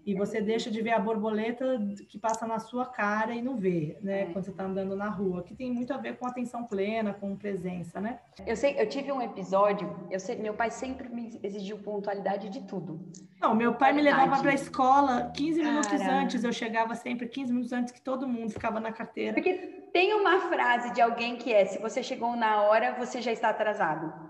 E 0.04 0.14
você 0.14 0.40
deixa 0.40 0.70
de 0.70 0.82
ver 0.82 0.90
a 0.92 0.98
borboleta 0.98 1.78
que 2.08 2.18
passa 2.18 2.46
na 2.46 2.58
sua 2.58 2.86
cara 2.86 3.32
e 3.32 3.40
não 3.40 3.56
vê, 3.56 3.96
né? 4.02 4.22
É. 4.22 4.26
Quando 4.26 4.44
você 4.44 4.50
está 4.50 4.64
andando 4.64 4.96
na 4.96 5.08
rua, 5.08 5.44
que 5.44 5.54
tem 5.54 5.72
muito 5.72 5.92
a 5.92 5.96
ver 5.96 6.16
com 6.16 6.26
atenção 6.26 6.64
plena, 6.64 7.14
com 7.14 7.36
presença, 7.36 8.00
né? 8.00 8.18
Eu 8.44 8.56
sei, 8.56 8.74
eu 8.80 8.88
tive 8.88 9.12
um 9.12 9.22
episódio, 9.22 9.94
eu 10.10 10.18
sei, 10.18 10.36
meu 10.36 10.54
pai 10.54 10.70
sempre 10.70 11.08
me 11.08 11.38
exigiu 11.42 11.78
pontualidade 11.78 12.48
de 12.48 12.62
tudo. 12.62 13.08
Não, 13.40 13.54
meu 13.54 13.74
pai 13.74 13.92
me 13.92 14.02
levava 14.02 14.40
para 14.40 14.50
a 14.50 14.54
escola 14.54 15.30
15 15.36 15.60
Cara. 15.60 15.70
minutos 15.70 16.00
antes, 16.00 16.44
eu 16.44 16.52
chegava 16.52 16.94
sempre 16.94 17.28
15 17.28 17.52
minutos 17.52 17.72
antes 17.72 17.92
que 17.92 18.00
todo 18.00 18.26
mundo 18.26 18.50
ficava 18.50 18.80
na 18.80 18.90
carteira. 18.90 19.34
Porque 19.34 19.54
tem 19.92 20.14
uma 20.14 20.40
frase 20.40 20.92
de 20.92 21.00
alguém 21.00 21.36
que 21.36 21.52
é: 21.52 21.64
se 21.64 21.78
você 21.78 22.02
chegou 22.02 22.34
na 22.34 22.62
hora, 22.62 22.96
você 22.98 23.22
já 23.22 23.30
está 23.30 23.50
atrasado. 23.50 24.29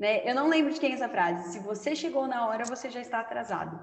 Né? 0.00 0.28
Eu 0.28 0.34
não 0.34 0.48
lembro 0.48 0.72
de 0.72 0.80
quem 0.80 0.92
é 0.92 0.94
essa 0.94 1.10
frase. 1.10 1.52
Se 1.52 1.58
você 1.60 1.94
chegou 1.94 2.26
na 2.26 2.48
hora, 2.48 2.64
você 2.64 2.88
já 2.88 3.00
está 3.00 3.20
atrasado. 3.20 3.78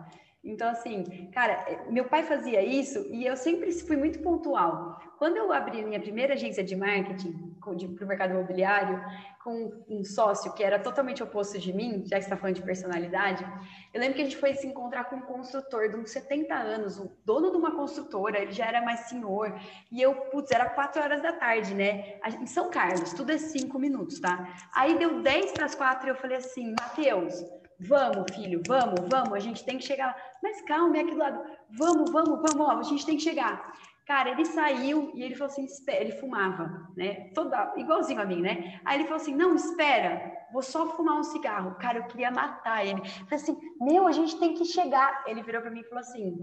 Então, 0.48 0.70
assim, 0.70 1.30
cara, 1.34 1.84
meu 1.90 2.06
pai 2.06 2.24
fazia 2.24 2.64
isso 2.64 3.06
e 3.12 3.26
eu 3.26 3.36
sempre 3.36 3.70
fui 3.74 3.98
muito 3.98 4.20
pontual. 4.20 4.98
Quando 5.18 5.36
eu 5.36 5.52
abri 5.52 5.84
minha 5.84 6.00
primeira 6.00 6.36
agência 6.36 6.64
de 6.64 6.76
marketing 6.76 7.56
para 7.60 8.06
o 8.06 8.08
mercado 8.08 8.34
imobiliário, 8.34 9.04
com 9.44 9.84
um 9.90 10.04
sócio 10.04 10.54
que 10.54 10.64
era 10.64 10.80
totalmente 10.80 11.22
oposto 11.22 11.60
de 11.60 11.74
mim, 11.74 12.04
já 12.06 12.18
que 12.18 12.24
está 12.24 12.38
falando 12.38 12.56
de 12.56 12.62
personalidade, 12.62 13.46
eu 13.94 14.00
lembro 14.00 14.16
que 14.16 14.22
a 14.22 14.24
gente 14.24 14.38
foi 14.38 14.54
se 14.54 14.66
encontrar 14.66 15.06
com 15.06 15.18
um 15.18 15.22
construtor 15.22 15.90
de 15.90 15.98
uns 15.98 16.12
70 16.12 16.54
anos, 16.54 16.98
o 16.98 17.12
dono 17.26 17.52
de 17.52 17.58
uma 17.58 17.76
construtora, 17.76 18.40
ele 18.40 18.54
já 18.54 18.68
era 18.68 18.82
mais 18.82 19.02
senhor, 19.02 19.54
e 19.92 20.02
eu, 20.02 20.16
putz, 20.16 20.52
era 20.52 20.70
4 20.70 21.02
horas 21.02 21.22
da 21.22 21.34
tarde, 21.34 21.74
né? 21.74 22.20
Em 22.40 22.46
São 22.46 22.70
Carlos, 22.70 23.12
tudo 23.14 23.32
é 23.32 23.38
5 23.38 23.78
minutos, 23.78 24.20
tá? 24.22 24.48
Aí 24.74 24.98
deu 24.98 25.22
10 25.22 25.52
para 25.52 25.66
as 25.66 25.76
4 25.76 26.08
e 26.08 26.10
eu 26.12 26.16
falei 26.16 26.38
assim, 26.38 26.74
Matheus, 26.80 27.44
Vamos, 27.80 28.36
filho, 28.36 28.62
vamos, 28.68 29.00
vamos, 29.08 29.34
a 29.34 29.40
gente 29.40 29.64
tem 29.64 29.78
que 29.78 29.84
chegar. 29.84 30.16
Mas 30.42 30.62
calma, 30.64 30.98
é 30.98 31.02
aqui 31.02 31.12
do 31.12 31.18
lado. 31.18 31.44
Vamos, 31.70 32.10
vamos, 32.12 32.40
vamos, 32.42 32.68
ó, 32.68 32.80
a 32.80 32.84
gente 32.84 33.06
tem 33.06 33.18
que 33.18 33.24
chegar. 33.24 33.74
Cara, 34.08 34.30
ele 34.30 34.46
saiu 34.46 35.12
e 35.14 35.22
ele 35.22 35.36
falou 35.36 35.52
assim, 35.52 35.66
espera, 35.66 36.02
ele 36.02 36.14
fumava, 36.14 36.90
né? 36.96 37.30
Toda, 37.36 37.74
igualzinho 37.76 38.22
a 38.22 38.26
mim, 38.26 38.42
né? 38.42 38.80
Aí 38.86 38.98
ele 38.98 39.04
falou 39.04 39.22
assim, 39.22 39.36
não, 39.36 39.54
espera, 39.54 40.32
vou 40.52 40.62
só 40.62 40.90
fumar 40.96 41.20
um 41.20 41.24
cigarro. 41.24 41.76
Cara, 41.76 42.00
eu 42.00 42.06
queria 42.06 42.32
matar 42.32 42.86
ele. 42.86 43.02
Eu 43.02 43.26
falei 43.26 43.44
assim, 43.44 43.58
meu, 43.82 44.08
a 44.08 44.12
gente 44.14 44.40
tem 44.40 44.54
que 44.54 44.64
chegar. 44.64 45.26
Ele 45.28 45.44
virou 45.44 45.62
para 45.62 45.70
mim 45.70 45.82
e 45.82 45.90
falou 45.90 46.00
assim, 46.00 46.38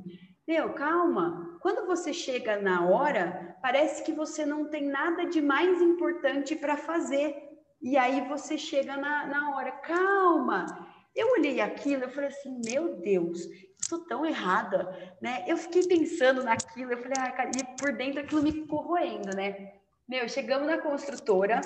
meu, 0.46 0.74
calma. 0.74 1.58
Quando 1.62 1.86
você 1.86 2.12
chega 2.12 2.60
na 2.60 2.84
hora, 2.84 3.56
parece 3.62 4.04
que 4.04 4.12
você 4.12 4.44
não 4.44 4.68
tem 4.68 4.84
nada 4.84 5.24
de 5.24 5.40
mais 5.40 5.80
importante 5.80 6.54
para 6.54 6.76
fazer. 6.76 7.34
E 7.80 7.96
aí 7.96 8.28
você 8.28 8.58
chega 8.58 8.94
na, 8.94 9.26
na 9.26 9.56
hora, 9.56 9.72
calma. 9.72 10.66
Eu 11.14 11.30
olhei 11.32 11.60
aquilo, 11.60 12.04
eu 12.04 12.10
falei 12.10 12.28
assim, 12.28 12.60
meu 12.64 12.96
Deus, 12.96 13.46
sou 13.80 14.04
tão 14.04 14.26
errada, 14.26 15.14
né? 15.20 15.44
Eu 15.46 15.56
fiquei 15.56 15.86
pensando 15.86 16.42
naquilo, 16.42 16.92
eu 16.92 16.98
falei, 16.98 17.14
ah, 17.18 17.30
cara, 17.30 17.50
e 17.56 17.64
por 17.78 17.92
dentro 17.92 18.20
aquilo 18.20 18.42
me 18.42 18.66
corroendo, 18.66 19.34
né? 19.36 19.74
Meu, 20.08 20.28
chegamos 20.28 20.66
na 20.66 20.78
construtora, 20.78 21.60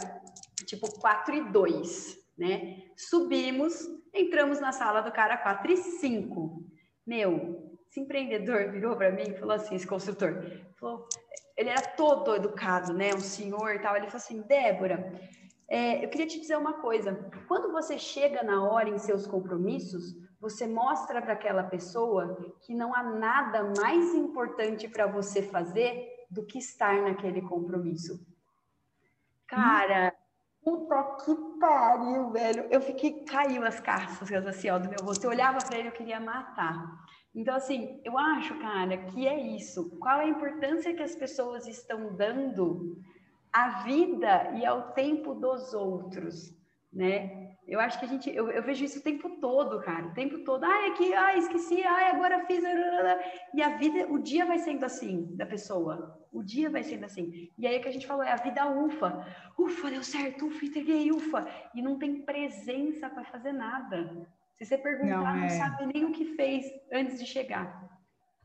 tipo 0.67 0.91
4 1.01 1.35
e 1.35 1.45
2, 1.51 2.19
né? 2.37 2.83
Subimos, 2.97 3.89
entramos 4.13 4.61
na 4.61 4.71
sala 4.71 5.01
do 5.01 5.11
cara 5.11 5.37
4 5.37 5.73
e 5.73 5.77
5. 5.77 6.65
Meu, 7.07 7.79
esse 7.89 8.01
empreendedor 8.01 8.71
virou 8.71 8.97
para 8.97 9.11
mim 9.11 9.23
e 9.29 9.39
falou 9.39 9.55
assim, 9.55 9.75
esse 9.75 9.87
construtor, 9.87 10.45
falou, 10.79 11.09
ele 11.57 11.71
era 11.71 11.83
todo 11.83 12.37
educado, 12.37 12.93
né? 12.93 13.11
Um 13.15 13.21
senhor 13.21 13.75
e 13.75 13.79
tal. 13.81 13.97
Ele 13.97 14.07
falou 14.07 14.19
assim, 14.19 14.43
Débora, 14.43 15.13
é, 15.69 16.03
eu 16.03 16.09
queria 16.09 16.27
te 16.27 16.41
dizer 16.41 16.57
uma 16.57 16.75
coisa: 16.75 17.31
quando 17.47 17.71
você 17.71 17.99
chega 17.99 18.43
na 18.43 18.65
hora 18.65 18.89
em 18.89 18.99
seus 18.99 19.27
compromissos, 19.27 20.17
você 20.41 20.67
mostra 20.67 21.21
para 21.21 21.35
aquela 21.35 21.63
pessoa 21.65 22.57
que 22.63 22.75
não 22.75 22.95
há 22.95 23.03
nada 23.03 23.73
mais 23.79 24.15
importante 24.15 24.89
para 24.89 25.07
você 25.07 25.43
fazer 25.43 26.27
do 26.31 26.45
que 26.45 26.59
estar 26.59 27.03
naquele 27.03 27.43
compromisso. 27.43 28.27
Cara, 29.47 30.15
puta 30.63 31.03
que 31.25 31.35
pariu, 31.59 32.31
velho. 32.31 32.67
Eu 32.71 32.81
fiquei, 32.81 33.25
caiu 33.25 33.65
as 33.65 33.81
cascas 33.81 34.47
assim, 34.47 34.71
ó, 34.71 34.79
do 34.79 34.89
meu 34.89 34.99
rosto. 35.03 35.25
Eu 35.25 35.31
olhava 35.31 35.59
para 35.59 35.79
ele, 35.79 35.89
eu 35.89 35.93
queria 35.93 36.21
matar. 36.21 37.07
Então, 37.35 37.55
assim, 37.55 38.01
eu 38.05 38.17
acho, 38.17 38.59
cara, 38.59 38.97
que 38.97 39.27
é 39.27 39.39
isso. 39.39 39.91
Qual 39.99 40.21
a 40.21 40.27
importância 40.27 40.95
que 40.95 41.03
as 41.03 41.15
pessoas 41.15 41.67
estão 41.67 42.15
dando 42.15 42.99
à 43.53 43.83
vida 43.83 44.53
e 44.55 44.65
ao 44.65 44.93
tempo 44.93 45.35
dos 45.35 45.75
outros, 45.75 46.57
né? 46.93 47.49
Eu 47.69 47.79
acho 47.81 47.99
que 47.99 48.07
a 48.07 48.09
gente, 48.09 48.35
eu, 48.35 48.51
eu, 48.51 48.63
vejo 48.63 48.83
isso 48.83 48.99
o 48.99 49.03
tempo 49.03 49.29
todo, 49.41 49.79
cara, 49.81 50.07
o 50.07 50.15
tempo 50.15 50.39
todo. 50.39 50.65
Ah, 50.65 50.87
é 50.87 50.91
que, 50.93 51.13
ah, 51.13 51.37
esqueci, 51.37 51.83
ah, 51.83 52.15
agora 52.15 52.47
fiz. 52.47 52.65
E 53.53 53.63
a 53.63 53.77
vida, 53.77 54.11
o 54.11 54.19
dia 54.19 54.47
vai 54.47 54.59
sendo 54.59 54.85
assim 54.85 55.37
da 55.37 55.45
pessoa. 55.45 56.19
O 56.33 56.43
dia 56.43 56.71
vai 56.71 56.83
sendo 56.83 57.05
assim. 57.05 57.51
E 57.59 57.67
aí 57.67 57.77
o 57.77 57.83
que 57.83 57.89
a 57.89 57.93
gente 57.93 58.07
falou 58.07 58.23
é 58.23 58.33
a 58.33 58.37
vida 58.37 58.67
ufa. 58.67 59.27
Ufa, 59.59 59.91
deu 59.91 60.03
certo, 60.03 60.47
ufa, 60.47 60.65
entreguei, 60.65 61.13
ufa. 61.13 61.47
E 61.75 61.83
não 61.83 61.99
tem 61.99 62.23
presença 62.23 63.11
para 63.11 63.25
fazer 63.25 63.53
nada. 63.53 64.27
Se 64.57 64.65
você 64.65 64.79
perguntar, 64.79 65.37
não, 65.37 65.37
é... 65.37 65.41
não 65.43 65.49
sabe 65.51 65.93
nem 65.93 66.07
o 66.07 66.13
que 66.13 66.25
fez 66.37 66.65
antes 66.91 67.19
de 67.19 67.27
chegar. 67.27 67.87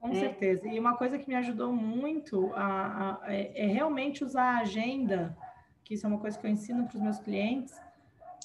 Com 0.04 0.10
é. 0.10 0.16
certeza. 0.16 0.68
E 0.68 0.78
uma 0.78 0.98
coisa 0.98 1.18
que 1.18 1.30
me 1.30 1.36
ajudou 1.36 1.72
muito 1.72 2.52
a, 2.56 3.22
a, 3.22 3.34
é, 3.34 3.64
é, 3.64 3.68
realmente 3.68 4.22
usar 4.22 4.58
a 4.58 4.60
agenda, 4.60 5.34
que 5.82 5.94
isso 5.94 6.06
é 6.06 6.10
uma 6.10 6.20
coisa 6.20 6.38
que 6.38 6.46
eu 6.46 6.52
ensino 6.52 6.86
para 6.86 6.98
os 6.98 7.02
meus 7.02 7.20
clientes, 7.20 7.74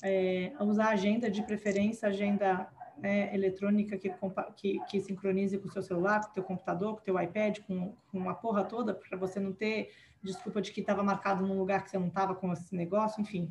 é, 0.00 0.52
usar 0.60 0.84
a 0.84 0.90
agenda 0.90 1.28
de 1.28 1.42
preferência, 1.42 2.08
agenda 2.08 2.68
né, 2.96 3.34
eletrônica 3.34 3.98
que, 3.98 4.08
que, 4.54 4.78
que, 4.88 5.00
sincronize 5.00 5.58
com 5.58 5.66
o 5.66 5.72
seu 5.72 5.82
celular, 5.82 6.20
com 6.20 6.30
o 6.30 6.34
teu 6.34 6.44
computador, 6.44 6.94
com 6.94 7.00
o 7.00 7.02
teu 7.02 7.20
iPad, 7.20 7.58
com, 7.66 7.92
com 8.12 8.18
uma 8.18 8.34
porra 8.34 8.62
toda, 8.62 8.94
para 8.94 9.18
você 9.18 9.40
não 9.40 9.52
ter 9.52 9.90
desculpa 10.22 10.62
de 10.62 10.70
que 10.70 10.80
estava 10.80 11.02
marcado 11.02 11.44
num 11.44 11.58
lugar 11.58 11.82
que 11.82 11.90
você 11.90 11.98
não 11.98 12.06
estava 12.06 12.36
com 12.36 12.52
esse 12.52 12.72
negócio, 12.72 13.20
enfim. 13.20 13.50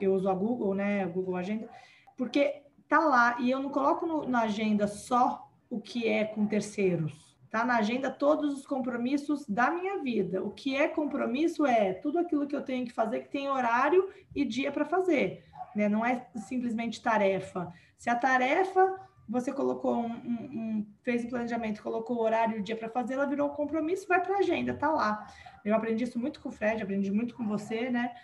Eu 0.00 0.14
uso 0.14 0.30
a 0.30 0.34
Google, 0.34 0.76
né, 0.76 1.02
a 1.02 1.08
Google 1.08 1.34
Agenda, 1.34 1.68
porque 2.16 2.62
tá 2.88 3.00
lá, 3.00 3.36
e 3.40 3.50
eu 3.50 3.60
não 3.60 3.70
coloco 3.70 4.06
no, 4.06 4.28
na 4.28 4.42
agenda 4.42 4.86
só 4.86 5.50
o 5.68 5.80
que 5.80 6.06
é 6.06 6.24
com 6.24 6.46
terceiros, 6.46 7.27
Está 7.48 7.64
na 7.64 7.78
agenda 7.78 8.10
todos 8.10 8.58
os 8.58 8.66
compromissos 8.66 9.46
da 9.46 9.70
minha 9.70 10.02
vida. 10.02 10.44
O 10.44 10.50
que 10.50 10.76
é 10.76 10.86
compromisso 10.86 11.64
é 11.64 11.94
tudo 11.94 12.18
aquilo 12.18 12.46
que 12.46 12.54
eu 12.54 12.60
tenho 12.60 12.84
que 12.84 12.92
fazer 12.92 13.20
que 13.20 13.30
tem 13.30 13.48
horário 13.48 14.10
e 14.36 14.44
dia 14.44 14.70
para 14.70 14.84
fazer. 14.84 15.46
Né? 15.74 15.88
Não 15.88 16.04
é 16.04 16.26
simplesmente 16.36 17.02
tarefa. 17.02 17.72
Se 17.96 18.10
a 18.10 18.14
tarefa 18.14 19.00
você 19.26 19.50
colocou 19.50 19.96
um, 19.96 20.12
um, 20.12 20.60
um 20.60 20.86
fez 21.02 21.24
um 21.24 21.28
planejamento, 21.30 21.82
colocou 21.82 22.18
o 22.18 22.22
horário 22.22 22.58
e 22.58 22.60
o 22.60 22.62
dia 22.62 22.76
para 22.76 22.90
fazer, 22.90 23.14
ela 23.14 23.24
virou 23.24 23.48
um 23.48 23.54
compromisso, 23.54 24.06
vai 24.06 24.20
para 24.20 24.36
a 24.36 24.38
agenda, 24.40 24.74
tá 24.74 24.90
lá. 24.90 25.26
Eu 25.64 25.74
aprendi 25.74 26.04
isso 26.04 26.18
muito 26.18 26.40
com 26.40 26.50
o 26.50 26.52
Fred, 26.52 26.82
aprendi 26.82 27.10
muito 27.10 27.34
com 27.34 27.46
você, 27.46 27.88
né? 27.88 28.14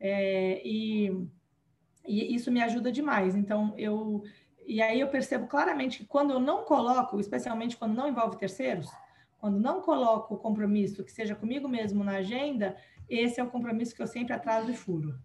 É, 0.00 0.60
e, 0.66 1.24
e 2.04 2.34
isso 2.34 2.50
me 2.50 2.60
ajuda 2.60 2.90
demais. 2.90 3.36
Então, 3.36 3.74
eu 3.78 4.24
e 4.66 4.80
aí 4.80 5.00
eu 5.00 5.08
percebo 5.08 5.46
claramente 5.46 5.98
que 5.98 6.06
quando 6.06 6.32
eu 6.32 6.40
não 6.40 6.64
coloco, 6.64 7.18
especialmente 7.20 7.76
quando 7.76 7.94
não 7.94 8.08
envolve 8.08 8.38
terceiros, 8.38 8.90
quando 9.38 9.58
não 9.58 9.80
coloco 9.80 10.34
o 10.34 10.38
compromisso 10.38 11.04
que 11.04 11.10
seja 11.10 11.34
comigo 11.34 11.68
mesmo 11.68 12.04
na 12.04 12.16
agenda, 12.16 12.76
esse 13.08 13.40
é 13.40 13.42
o 13.44 13.50
compromisso 13.50 13.94
que 13.94 14.02
eu 14.02 14.06
sempre 14.06 14.32
atraso 14.32 14.70
e 14.70 14.76
furo. 14.76 15.18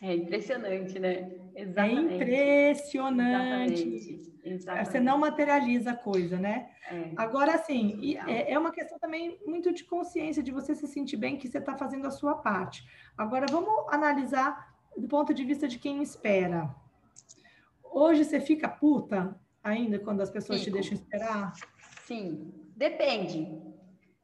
É 0.00 0.14
impressionante, 0.14 0.98
né? 0.98 1.32
É 1.54 1.62
Exatamente. 1.62 2.12
É 2.12 2.14
impressionante. 2.14 3.72
Exatamente. 3.72 4.28
Exatamente. 4.44 4.90
Você 4.90 5.00
não 5.00 5.18
materializa 5.18 5.90
a 5.90 5.96
coisa, 5.96 6.38
né? 6.38 6.70
É. 6.90 7.10
Agora, 7.16 7.54
assim, 7.54 8.16
é, 8.26 8.52
é 8.52 8.58
uma 8.58 8.70
questão 8.70 8.98
também 8.98 9.38
muito 9.44 9.72
de 9.72 9.84
consciência, 9.84 10.42
de 10.42 10.52
você 10.52 10.74
se 10.74 10.86
sentir 10.86 11.16
bem 11.16 11.36
que 11.36 11.48
você 11.48 11.58
está 11.58 11.76
fazendo 11.76 12.06
a 12.06 12.10
sua 12.10 12.36
parte. 12.36 12.88
Agora, 13.16 13.46
vamos 13.50 13.92
analisar 13.92 14.74
do 14.96 15.08
ponto 15.08 15.34
de 15.34 15.44
vista 15.44 15.66
de 15.68 15.78
quem 15.78 16.02
espera. 16.02 16.74
Hoje 17.92 18.24
você 18.24 18.40
fica 18.40 18.68
puta 18.68 19.34
ainda 19.62 19.98
quando 19.98 20.20
as 20.20 20.30
pessoas 20.30 20.60
Fico. 20.60 20.70
te 20.70 20.74
deixam 20.74 20.94
esperar? 20.94 21.52
Sim, 22.04 22.52
depende. 22.76 23.60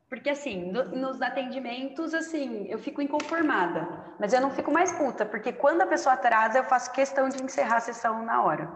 Porque 0.08 0.30
assim, 0.30 0.70
no, 0.70 0.84
nos 0.84 1.20
atendimentos, 1.20 2.14
assim, 2.14 2.66
eu 2.68 2.78
fico 2.78 3.02
inconformada. 3.02 4.14
Mas 4.18 4.32
eu 4.32 4.40
não 4.40 4.50
fico 4.50 4.70
mais 4.70 4.92
puta, 4.92 5.26
porque 5.26 5.52
quando 5.52 5.82
a 5.82 5.86
pessoa 5.86 6.14
atrasa, 6.14 6.58
eu 6.58 6.64
faço 6.64 6.92
questão 6.92 7.28
de 7.28 7.42
encerrar 7.42 7.76
a 7.76 7.80
sessão 7.80 8.24
na 8.24 8.42
hora. 8.42 8.70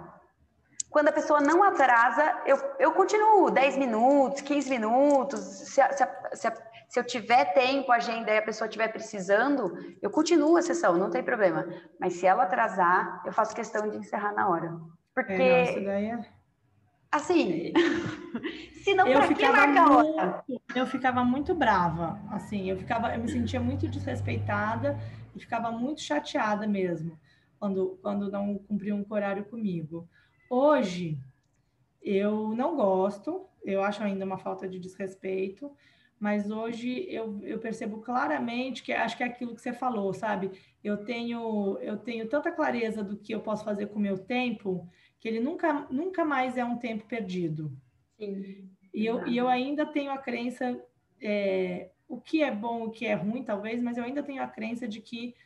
quando 0.90 1.08
a 1.08 1.12
pessoa 1.12 1.40
não 1.40 1.62
atrasa, 1.62 2.42
eu, 2.46 2.56
eu 2.78 2.92
continuo 2.92 3.50
10 3.50 3.76
minutos, 3.76 4.40
15 4.40 4.70
minutos. 4.70 5.40
Se, 5.40 5.80
a, 5.80 5.92
se, 5.92 6.02
a, 6.02 6.30
se, 6.32 6.48
a, 6.48 6.54
se 6.88 6.98
eu 6.98 7.04
tiver 7.04 7.44
tempo, 7.52 7.92
agenda 7.92 8.32
e 8.32 8.38
a 8.38 8.42
pessoa 8.42 8.66
estiver 8.66 8.88
precisando, 8.88 9.72
eu 10.00 10.10
continuo 10.10 10.56
a 10.56 10.62
sessão, 10.62 10.96
não 10.96 11.10
tem 11.10 11.22
problema. 11.22 11.68
Mas 12.00 12.14
se 12.14 12.26
ela 12.26 12.44
atrasar, 12.44 13.22
eu 13.26 13.32
faço 13.32 13.54
questão 13.54 13.88
de 13.88 13.98
encerrar 13.98 14.32
na 14.32 14.48
hora. 14.48 14.80
Porque. 15.14 15.32
É, 15.32 15.66
nossa, 15.66 15.80
daí 15.80 16.06
é... 16.06 16.38
Assim, 17.10 17.72
se 18.84 18.94
não 18.94 19.06
eu 19.06 19.22
ficava 19.22 19.66
muito, 19.66 20.62
Eu 20.74 20.86
ficava 20.86 21.24
muito 21.24 21.54
brava, 21.54 22.20
assim, 22.30 22.68
eu 22.70 22.76
ficava, 22.76 23.14
eu 23.14 23.20
me 23.20 23.28
sentia 23.30 23.58
muito 23.58 23.88
desrespeitada 23.88 24.98
e 25.34 25.40
ficava 25.40 25.70
muito 25.70 26.02
chateada 26.02 26.66
mesmo 26.66 27.18
quando, 27.58 27.98
quando 28.02 28.30
não 28.30 28.58
cumpriam 28.58 28.98
um 28.98 29.14
horário 29.14 29.44
comigo. 29.46 30.08
Hoje, 30.50 31.18
eu 32.02 32.54
não 32.54 32.76
gosto, 32.76 33.46
eu 33.64 33.82
acho 33.82 34.02
ainda 34.02 34.24
uma 34.24 34.38
falta 34.38 34.68
de 34.68 34.78
desrespeito, 34.78 35.70
mas 36.18 36.50
hoje 36.50 37.06
eu, 37.08 37.40
eu 37.44 37.58
percebo 37.58 37.98
claramente 38.00 38.82
que 38.82 38.92
acho 38.92 39.16
que 39.16 39.22
é 39.22 39.26
aquilo 39.26 39.54
que 39.54 39.60
você 39.60 39.72
falou, 39.72 40.12
sabe? 40.12 40.50
Eu 40.82 41.04
tenho, 41.04 41.78
eu 41.80 41.96
tenho 41.96 42.28
tanta 42.28 42.50
clareza 42.50 43.02
do 43.04 43.16
que 43.16 43.32
eu 43.32 43.40
posso 43.40 43.64
fazer 43.64 43.86
com 43.86 43.98
o 43.98 44.02
meu 44.02 44.18
tempo, 44.18 44.88
que 45.20 45.28
ele 45.28 45.40
nunca, 45.40 45.86
nunca 45.90 46.24
mais 46.24 46.56
é 46.56 46.64
um 46.64 46.76
tempo 46.76 47.04
perdido. 47.06 47.72
Sim. 48.18 48.68
E 48.92 49.06
eu, 49.06 49.26
e 49.28 49.36
eu 49.36 49.48
ainda 49.48 49.86
tenho 49.86 50.10
a 50.10 50.18
crença, 50.18 50.82
é, 51.20 51.90
o 52.08 52.20
que 52.20 52.42
é 52.42 52.50
bom, 52.50 52.84
o 52.84 52.90
que 52.90 53.06
é 53.06 53.14
ruim, 53.14 53.44
talvez, 53.44 53.80
mas 53.80 53.96
eu 53.96 54.04
ainda 54.04 54.22
tenho 54.22 54.42
a 54.42 54.48
crença 54.48 54.88
de 54.88 55.00
que 55.00 55.36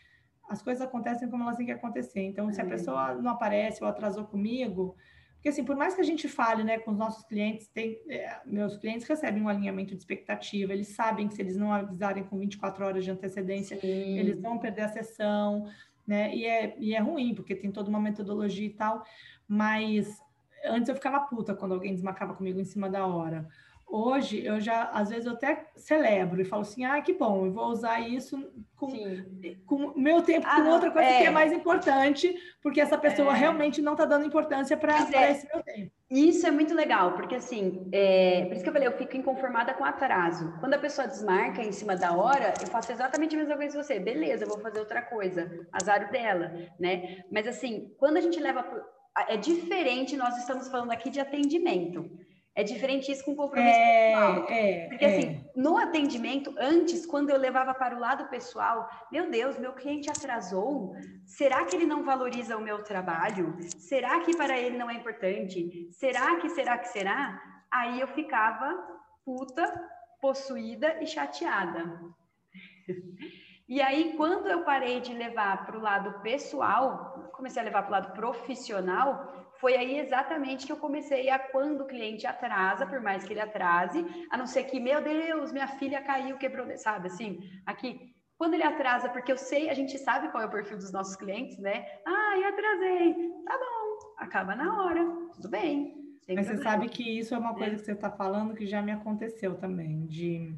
as 0.48 0.62
coisas 0.62 0.82
acontecem 0.82 1.28
como 1.28 1.42
elas 1.42 1.56
têm 1.56 1.66
que 1.66 1.72
acontecer. 1.72 2.20
Então, 2.20 2.50
se 2.52 2.60
a 2.60 2.64
pessoa 2.66 3.14
não 3.14 3.32
aparece 3.32 3.82
ou 3.82 3.88
atrasou 3.88 4.24
comigo, 4.24 4.96
porque 5.42 5.48
assim, 5.48 5.64
por 5.64 5.74
mais 5.74 5.92
que 5.92 6.00
a 6.00 6.04
gente 6.04 6.28
fale, 6.28 6.62
né, 6.62 6.78
com 6.78 6.92
os 6.92 6.96
nossos 6.96 7.24
clientes, 7.24 7.66
tem, 7.66 8.00
é, 8.08 8.38
meus 8.46 8.76
clientes 8.76 9.08
recebem 9.08 9.42
um 9.42 9.48
alinhamento 9.48 9.90
de 9.90 9.96
expectativa, 9.96 10.72
eles 10.72 10.94
sabem 10.94 11.26
que 11.26 11.34
se 11.34 11.42
eles 11.42 11.56
não 11.56 11.72
avisarem 11.72 12.22
com 12.22 12.38
24 12.38 12.84
horas 12.84 13.04
de 13.04 13.10
antecedência, 13.10 13.76
Sim. 13.80 14.18
eles 14.20 14.40
vão 14.40 14.56
perder 14.56 14.82
a 14.82 14.88
sessão, 14.88 15.68
né? 16.06 16.32
E 16.32 16.46
é, 16.46 16.76
e 16.78 16.94
é 16.94 17.00
ruim, 17.00 17.34
porque 17.34 17.56
tem 17.56 17.72
toda 17.72 17.90
uma 17.90 17.98
metodologia 17.98 18.64
e 18.64 18.70
tal, 18.70 19.04
mas 19.48 20.16
antes 20.64 20.88
eu 20.88 20.94
ficava 20.94 21.18
puta 21.18 21.56
quando 21.56 21.74
alguém 21.74 21.92
desmarcava 21.92 22.34
comigo 22.34 22.60
em 22.60 22.64
cima 22.64 22.88
da 22.88 23.04
hora. 23.04 23.48
Hoje, 23.94 24.42
eu 24.42 24.58
já, 24.58 24.84
às 24.84 25.10
vezes, 25.10 25.26
eu 25.26 25.34
até 25.34 25.66
celebro 25.76 26.40
e 26.40 26.46
falo 26.46 26.62
assim, 26.62 26.82
ah, 26.82 26.98
que 27.02 27.12
bom, 27.12 27.44
eu 27.44 27.52
vou 27.52 27.66
usar 27.66 28.00
isso 28.00 28.42
com, 28.74 28.90
com 29.66 29.92
meu 30.00 30.22
tempo 30.22 30.46
ah, 30.48 30.62
com 30.62 30.70
outra 30.70 30.90
coisa 30.90 31.10
é. 31.10 31.18
que 31.20 31.26
é 31.26 31.30
mais 31.30 31.52
importante, 31.52 32.34
porque 32.62 32.80
essa 32.80 32.96
pessoa 32.96 33.36
é. 33.36 33.38
realmente 33.38 33.82
não 33.82 33.92
está 33.92 34.06
dando 34.06 34.24
importância 34.24 34.78
para 34.78 34.96
é. 35.12 35.32
esse 35.32 35.46
meu 35.46 35.62
tempo. 35.62 35.92
Isso 36.10 36.46
é 36.46 36.50
muito 36.50 36.72
legal, 36.72 37.12
porque 37.12 37.34
assim, 37.34 37.86
é, 37.92 38.46
por 38.46 38.54
isso 38.54 38.62
que 38.62 38.70
eu 38.70 38.72
falei, 38.72 38.88
eu 38.88 38.96
fico 38.96 39.14
inconformada 39.14 39.74
com 39.74 39.84
atraso. 39.84 40.54
Quando 40.58 40.72
a 40.72 40.78
pessoa 40.78 41.06
desmarca 41.06 41.62
em 41.62 41.70
cima 41.70 41.94
da 41.94 42.16
hora, 42.16 42.54
eu 42.62 42.68
faço 42.68 42.92
exatamente 42.92 43.36
a 43.36 43.38
mesma 43.38 43.56
coisa 43.56 43.76
que 43.76 43.84
você. 43.84 44.00
Beleza, 44.00 44.44
eu 44.44 44.48
vou 44.48 44.58
fazer 44.58 44.80
outra 44.80 45.02
coisa, 45.02 45.66
azar 45.70 46.10
dela, 46.10 46.50
né? 46.80 47.24
Mas 47.30 47.46
assim, 47.46 47.92
quando 47.98 48.16
a 48.16 48.22
gente 48.22 48.40
leva... 48.40 48.64
É 49.28 49.36
diferente, 49.36 50.16
nós 50.16 50.38
estamos 50.38 50.68
falando 50.68 50.92
aqui 50.92 51.10
de 51.10 51.20
atendimento. 51.20 52.10
É 52.54 52.62
diferente 52.62 53.10
isso 53.10 53.24
com 53.24 53.34
compromisso 53.34 53.78
é, 53.78 54.12
pessoal. 54.12 54.46
É, 54.50 54.88
Porque, 54.88 55.04
assim, 55.04 55.16
é. 55.16 55.30
assim, 55.30 55.50
no 55.56 55.76
atendimento, 55.78 56.54
antes, 56.58 57.06
quando 57.06 57.30
eu 57.30 57.38
levava 57.38 57.72
para 57.72 57.96
o 57.96 57.98
lado 57.98 58.28
pessoal, 58.28 58.88
meu 59.10 59.30
Deus, 59.30 59.58
meu 59.58 59.72
cliente 59.72 60.10
atrasou. 60.10 60.94
Será 61.24 61.64
que 61.64 61.74
ele 61.74 61.86
não 61.86 62.04
valoriza 62.04 62.56
o 62.56 62.60
meu 62.60 62.82
trabalho? 62.82 63.56
Será 63.78 64.20
que 64.20 64.36
para 64.36 64.58
ele 64.58 64.76
não 64.76 64.90
é 64.90 64.94
importante? 64.94 65.88
Será 65.92 66.36
que, 66.36 66.50
será 66.50 66.76
que, 66.76 66.88
será? 66.88 67.42
Aí 67.70 68.00
eu 68.00 68.08
ficava 68.08 68.76
puta, 69.24 69.64
possuída 70.20 71.02
e 71.02 71.06
chateada. 71.06 72.00
E 73.74 73.80
aí, 73.80 74.12
quando 74.18 74.48
eu 74.48 74.64
parei 74.64 75.00
de 75.00 75.14
levar 75.14 75.64
para 75.64 75.78
o 75.78 75.80
lado 75.80 76.20
pessoal, 76.20 77.30
comecei 77.32 77.62
a 77.62 77.64
levar 77.64 77.84
para 77.84 77.88
o 77.88 77.92
lado 77.92 78.12
profissional, 78.12 79.32
foi 79.58 79.74
aí 79.76 79.98
exatamente 79.98 80.66
que 80.66 80.72
eu 80.72 80.76
comecei 80.76 81.30
a, 81.30 81.38
quando 81.38 81.80
o 81.80 81.86
cliente 81.86 82.26
atrasa, 82.26 82.84
por 82.84 83.00
mais 83.00 83.24
que 83.24 83.32
ele 83.32 83.40
atrase, 83.40 84.04
a 84.30 84.36
não 84.36 84.46
ser 84.46 84.64
que, 84.64 84.78
meu 84.78 85.00
Deus, 85.02 85.52
minha 85.52 85.66
filha 85.66 86.02
caiu, 86.02 86.36
quebrou, 86.36 86.66
sabe 86.76 87.06
assim? 87.06 87.40
Aqui, 87.64 88.14
quando 88.36 88.52
ele 88.52 88.62
atrasa, 88.62 89.08
porque 89.08 89.32
eu 89.32 89.38
sei, 89.38 89.70
a 89.70 89.74
gente 89.74 89.96
sabe 89.96 90.28
qual 90.28 90.42
é 90.42 90.46
o 90.46 90.50
perfil 90.50 90.76
dos 90.76 90.92
nossos 90.92 91.16
clientes, 91.16 91.58
né? 91.58 91.86
Ah, 92.06 92.34
eu 92.36 92.48
atrasei. 92.48 93.14
Tá 93.46 93.56
bom, 93.56 94.14
acaba 94.18 94.54
na 94.54 94.82
hora, 94.82 95.02
tudo 95.32 95.48
bem. 95.48 95.94
Mas 96.28 96.46
problema. 96.46 96.56
você 96.56 96.62
sabe 96.62 96.88
que 96.90 97.18
isso 97.18 97.34
é 97.34 97.38
uma 97.38 97.54
coisa 97.54 97.76
é. 97.76 97.78
que 97.78 97.86
você 97.86 97.92
está 97.92 98.10
falando 98.10 98.54
que 98.54 98.66
já 98.66 98.82
me 98.82 98.92
aconteceu 98.92 99.54
também, 99.54 100.04
de 100.04 100.54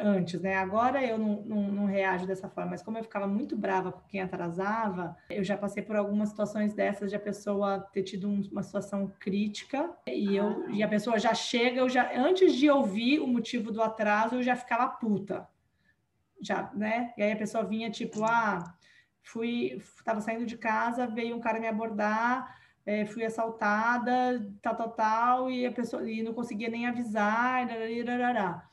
antes, 0.00 0.40
né? 0.40 0.56
Agora 0.56 1.04
eu 1.04 1.18
não, 1.18 1.42
não, 1.42 1.62
não, 1.62 1.84
reajo 1.86 2.26
dessa 2.26 2.48
forma, 2.48 2.70
mas 2.72 2.82
como 2.82 2.98
eu 2.98 3.02
ficava 3.02 3.26
muito 3.26 3.56
brava 3.56 3.92
com 3.92 4.00
quem 4.08 4.20
atrasava, 4.20 5.16
eu 5.30 5.44
já 5.44 5.56
passei 5.56 5.82
por 5.82 5.96
algumas 5.96 6.30
situações 6.30 6.74
dessas 6.74 7.10
de 7.10 7.16
a 7.16 7.20
pessoa 7.20 7.80
ter 7.92 8.02
tido 8.02 8.28
um, 8.28 8.40
uma 8.52 8.62
situação 8.62 9.12
crítica 9.18 9.90
e, 10.06 10.36
eu, 10.36 10.64
ah. 10.66 10.70
e 10.70 10.82
a 10.82 10.88
pessoa 10.88 11.18
já 11.18 11.34
chega, 11.34 11.80
eu 11.80 11.88
já 11.88 12.10
antes 12.16 12.54
de 12.54 12.70
ouvir 12.70 13.20
o 13.20 13.26
motivo 13.26 13.70
do 13.70 13.82
atraso, 13.82 14.36
eu 14.36 14.42
já 14.42 14.56
ficava 14.56 14.88
puta. 14.88 15.48
Já, 16.40 16.70
né? 16.74 17.12
E 17.16 17.22
aí 17.22 17.32
a 17.32 17.36
pessoa 17.36 17.64
vinha 17.64 17.90
tipo, 17.90 18.24
ah, 18.24 18.74
fui, 19.22 19.82
tava 20.04 20.20
saindo 20.20 20.46
de 20.46 20.56
casa, 20.56 21.06
veio 21.06 21.36
um 21.36 21.40
cara 21.40 21.58
me 21.58 21.66
abordar, 21.66 22.56
é, 22.86 23.04
fui 23.04 23.24
assaltada, 23.24 24.50
tal, 24.62 24.76
tal, 24.76 24.90
tal, 24.92 25.50
e 25.50 25.66
a 25.66 25.72
pessoa 25.72 26.08
e 26.08 26.22
não 26.22 26.32
conseguia 26.32 26.70
nem 26.70 26.86
avisar, 26.86 27.66
darará. 28.04 28.67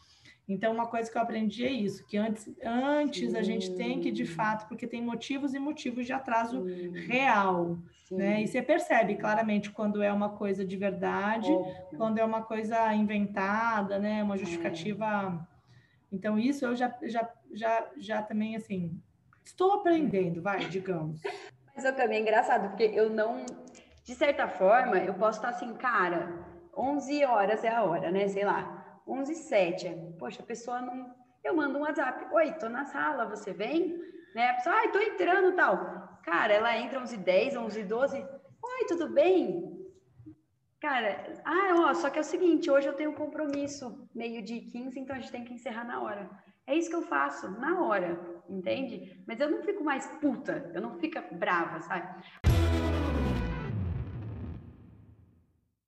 Então, 0.47 0.71
uma 0.71 0.86
coisa 0.86 1.12
que 1.12 1.17
eu 1.17 1.21
aprendi 1.21 1.65
é 1.65 1.71
isso, 1.71 2.05
que 2.05 2.17
antes, 2.17 2.47
antes 2.63 3.34
a 3.34 3.41
gente 3.41 3.73
tem 3.75 3.99
que, 3.99 4.12
de 4.12 4.25
fato, 4.25 4.67
porque 4.67 4.86
tem 4.86 5.01
motivos 5.01 5.55
e 5.55 5.60
motivos 5.60 6.05
de 6.05 6.13
atraso 6.13 6.63
Sim. 6.63 6.91
real, 7.08 7.79
Sim. 8.08 8.17
né? 8.17 8.43
E 8.43 8.47
você 8.47 8.62
percebe 8.62 9.15
claramente 9.15 9.71
quando 9.71 10.03
é 10.03 10.13
uma 10.13 10.29
coisa 10.29 10.63
de 10.63 10.77
verdade, 10.77 11.51
Óbvio. 11.51 11.97
quando 11.97 12.19
é 12.19 12.23
uma 12.23 12.43
coisa 12.43 12.93
inventada, 12.93 13.97
né? 13.97 14.23
Uma 14.23 14.38
justificativa... 14.38 15.47
É. 15.51 15.55
Então, 16.12 16.38
isso 16.38 16.63
eu 16.63 16.75
já, 16.75 16.95
já, 17.01 17.27
já, 17.51 17.89
já 17.97 18.21
também, 18.21 18.55
assim, 18.55 19.01
estou 19.43 19.73
aprendendo, 19.73 20.41
vai, 20.43 20.60
digamos. 20.60 21.21
Mas 21.75 21.84
eu 21.84 21.95
também 21.95 22.19
é 22.19 22.21
engraçado, 22.21 22.69
porque 22.69 22.84
eu 22.84 23.10
não... 23.10 23.43
De 24.03 24.13
certa 24.13 24.47
forma, 24.47 24.99
eu 24.99 25.15
posso 25.15 25.39
estar 25.39 25.49
assim, 25.49 25.73
cara, 25.73 26.31
11 26.77 27.25
horas 27.25 27.63
é 27.63 27.69
a 27.69 27.84
hora, 27.84 28.12
né? 28.12 28.27
Sei 28.27 28.45
lá 28.45 28.75
11 29.08 29.32
e 29.32 29.36
7. 29.36 30.15
Poxa, 30.20 30.41
a 30.41 30.46
pessoa 30.46 30.82
não. 30.82 31.13
Eu 31.44 31.56
mando 31.56 31.78
um 31.78 31.82
WhatsApp. 31.82 32.34
Oi, 32.34 32.52
tô 32.54 32.70
na 32.70 32.86
sala, 32.86 33.26
você 33.26 33.54
vem? 33.54 33.98
Né? 34.34 34.50
A 34.50 34.54
pessoa, 34.56 34.76
ai, 34.76 34.91
tô 34.91 35.00
entrando 35.00 35.56
tal. 35.56 36.20
Cara, 36.24 36.54
ela 36.54 36.76
entra 36.78 37.00
11 37.00 37.15
e 37.15 37.18
10, 37.20 37.56
11 37.56 37.80
e 37.80 37.84
12. 37.84 38.18
Oi, 38.18 38.86
tudo 38.88 39.10
bem? 39.10 39.76
Cara, 40.82 41.41
ah, 41.46 41.88
ó, 41.88 41.94
só 41.94 42.10
que 42.10 42.18
é 42.18 42.22
o 42.22 42.24
seguinte, 42.24 42.70
hoje 42.70 42.88
eu 42.88 42.94
tenho 42.94 43.12
um 43.12 43.15
compromisso 43.15 44.08
meio 44.13 44.44
de 44.44 44.60
15, 44.62 45.00
então 45.00 45.15
a 45.15 45.20
gente 45.20 45.32
tem 45.32 45.44
que 45.44 45.54
encerrar 45.54 45.84
na 45.84 46.02
hora. 46.02 46.30
É 46.68 46.76
isso 46.76 46.89
que 46.89 46.96
eu 46.96 47.02
faço, 47.02 47.50
na 47.60 47.82
hora, 47.82 48.20
entende? 48.50 49.24
Mas 49.28 49.39
eu 49.39 49.50
não 49.50 49.63
fico 49.63 49.84
mais 49.84 50.06
puta, 50.20 50.72
eu 50.74 50.82
não 50.82 51.00
fico 51.00 51.20
brava, 51.36 51.80
sabe? 51.82 52.24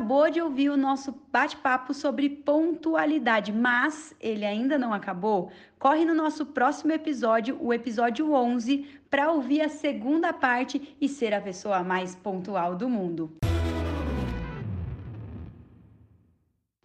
Acabou 0.07 0.31
de 0.31 0.39
ouvir 0.39 0.69
o 0.69 0.77
nosso 0.77 1.13
bate-papo 1.33 1.93
sobre 1.93 2.29
pontualidade, 2.29 3.51
mas 3.51 4.15
ele 4.21 4.45
ainda 4.45 4.77
não 4.77 4.93
acabou. 4.93 5.51
Corre 5.77 6.05
no 6.05 6.15
nosso 6.15 6.45
próximo 6.45 6.93
episódio, 6.93 7.57
o 7.59 7.73
episódio 7.73 8.31
11, 8.31 8.87
para 9.09 9.29
ouvir 9.29 9.59
a 9.59 9.67
segunda 9.67 10.31
parte 10.31 10.95
e 11.01 11.09
ser 11.09 11.33
a 11.33 11.41
pessoa 11.41 11.83
mais 11.83 12.15
pontual 12.15 12.73
do 12.73 12.87
mundo. 12.87 13.33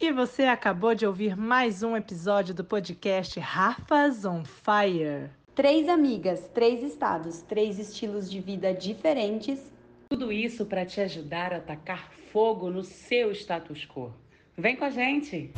E 0.00 0.10
você 0.10 0.42
acabou 0.46 0.92
de 0.92 1.06
ouvir 1.06 1.36
mais 1.36 1.84
um 1.84 1.96
episódio 1.96 2.52
do 2.52 2.64
podcast 2.64 3.38
Rafas 3.38 4.24
on 4.24 4.42
Fire. 4.44 5.30
Três 5.54 5.88
amigas, 5.88 6.50
três 6.52 6.82
estados, 6.82 7.40
três 7.42 7.78
estilos 7.78 8.28
de 8.28 8.40
vida 8.40 8.74
diferentes. 8.74 9.71
Tudo 10.12 10.30
isso 10.30 10.66
para 10.66 10.84
te 10.84 11.00
ajudar 11.00 11.54
a 11.54 11.56
atacar 11.56 12.12
fogo 12.30 12.68
no 12.68 12.84
seu 12.84 13.32
status 13.32 13.86
quo. 13.86 14.12
Vem 14.54 14.76
com 14.76 14.84
a 14.84 14.90
gente! 14.90 15.50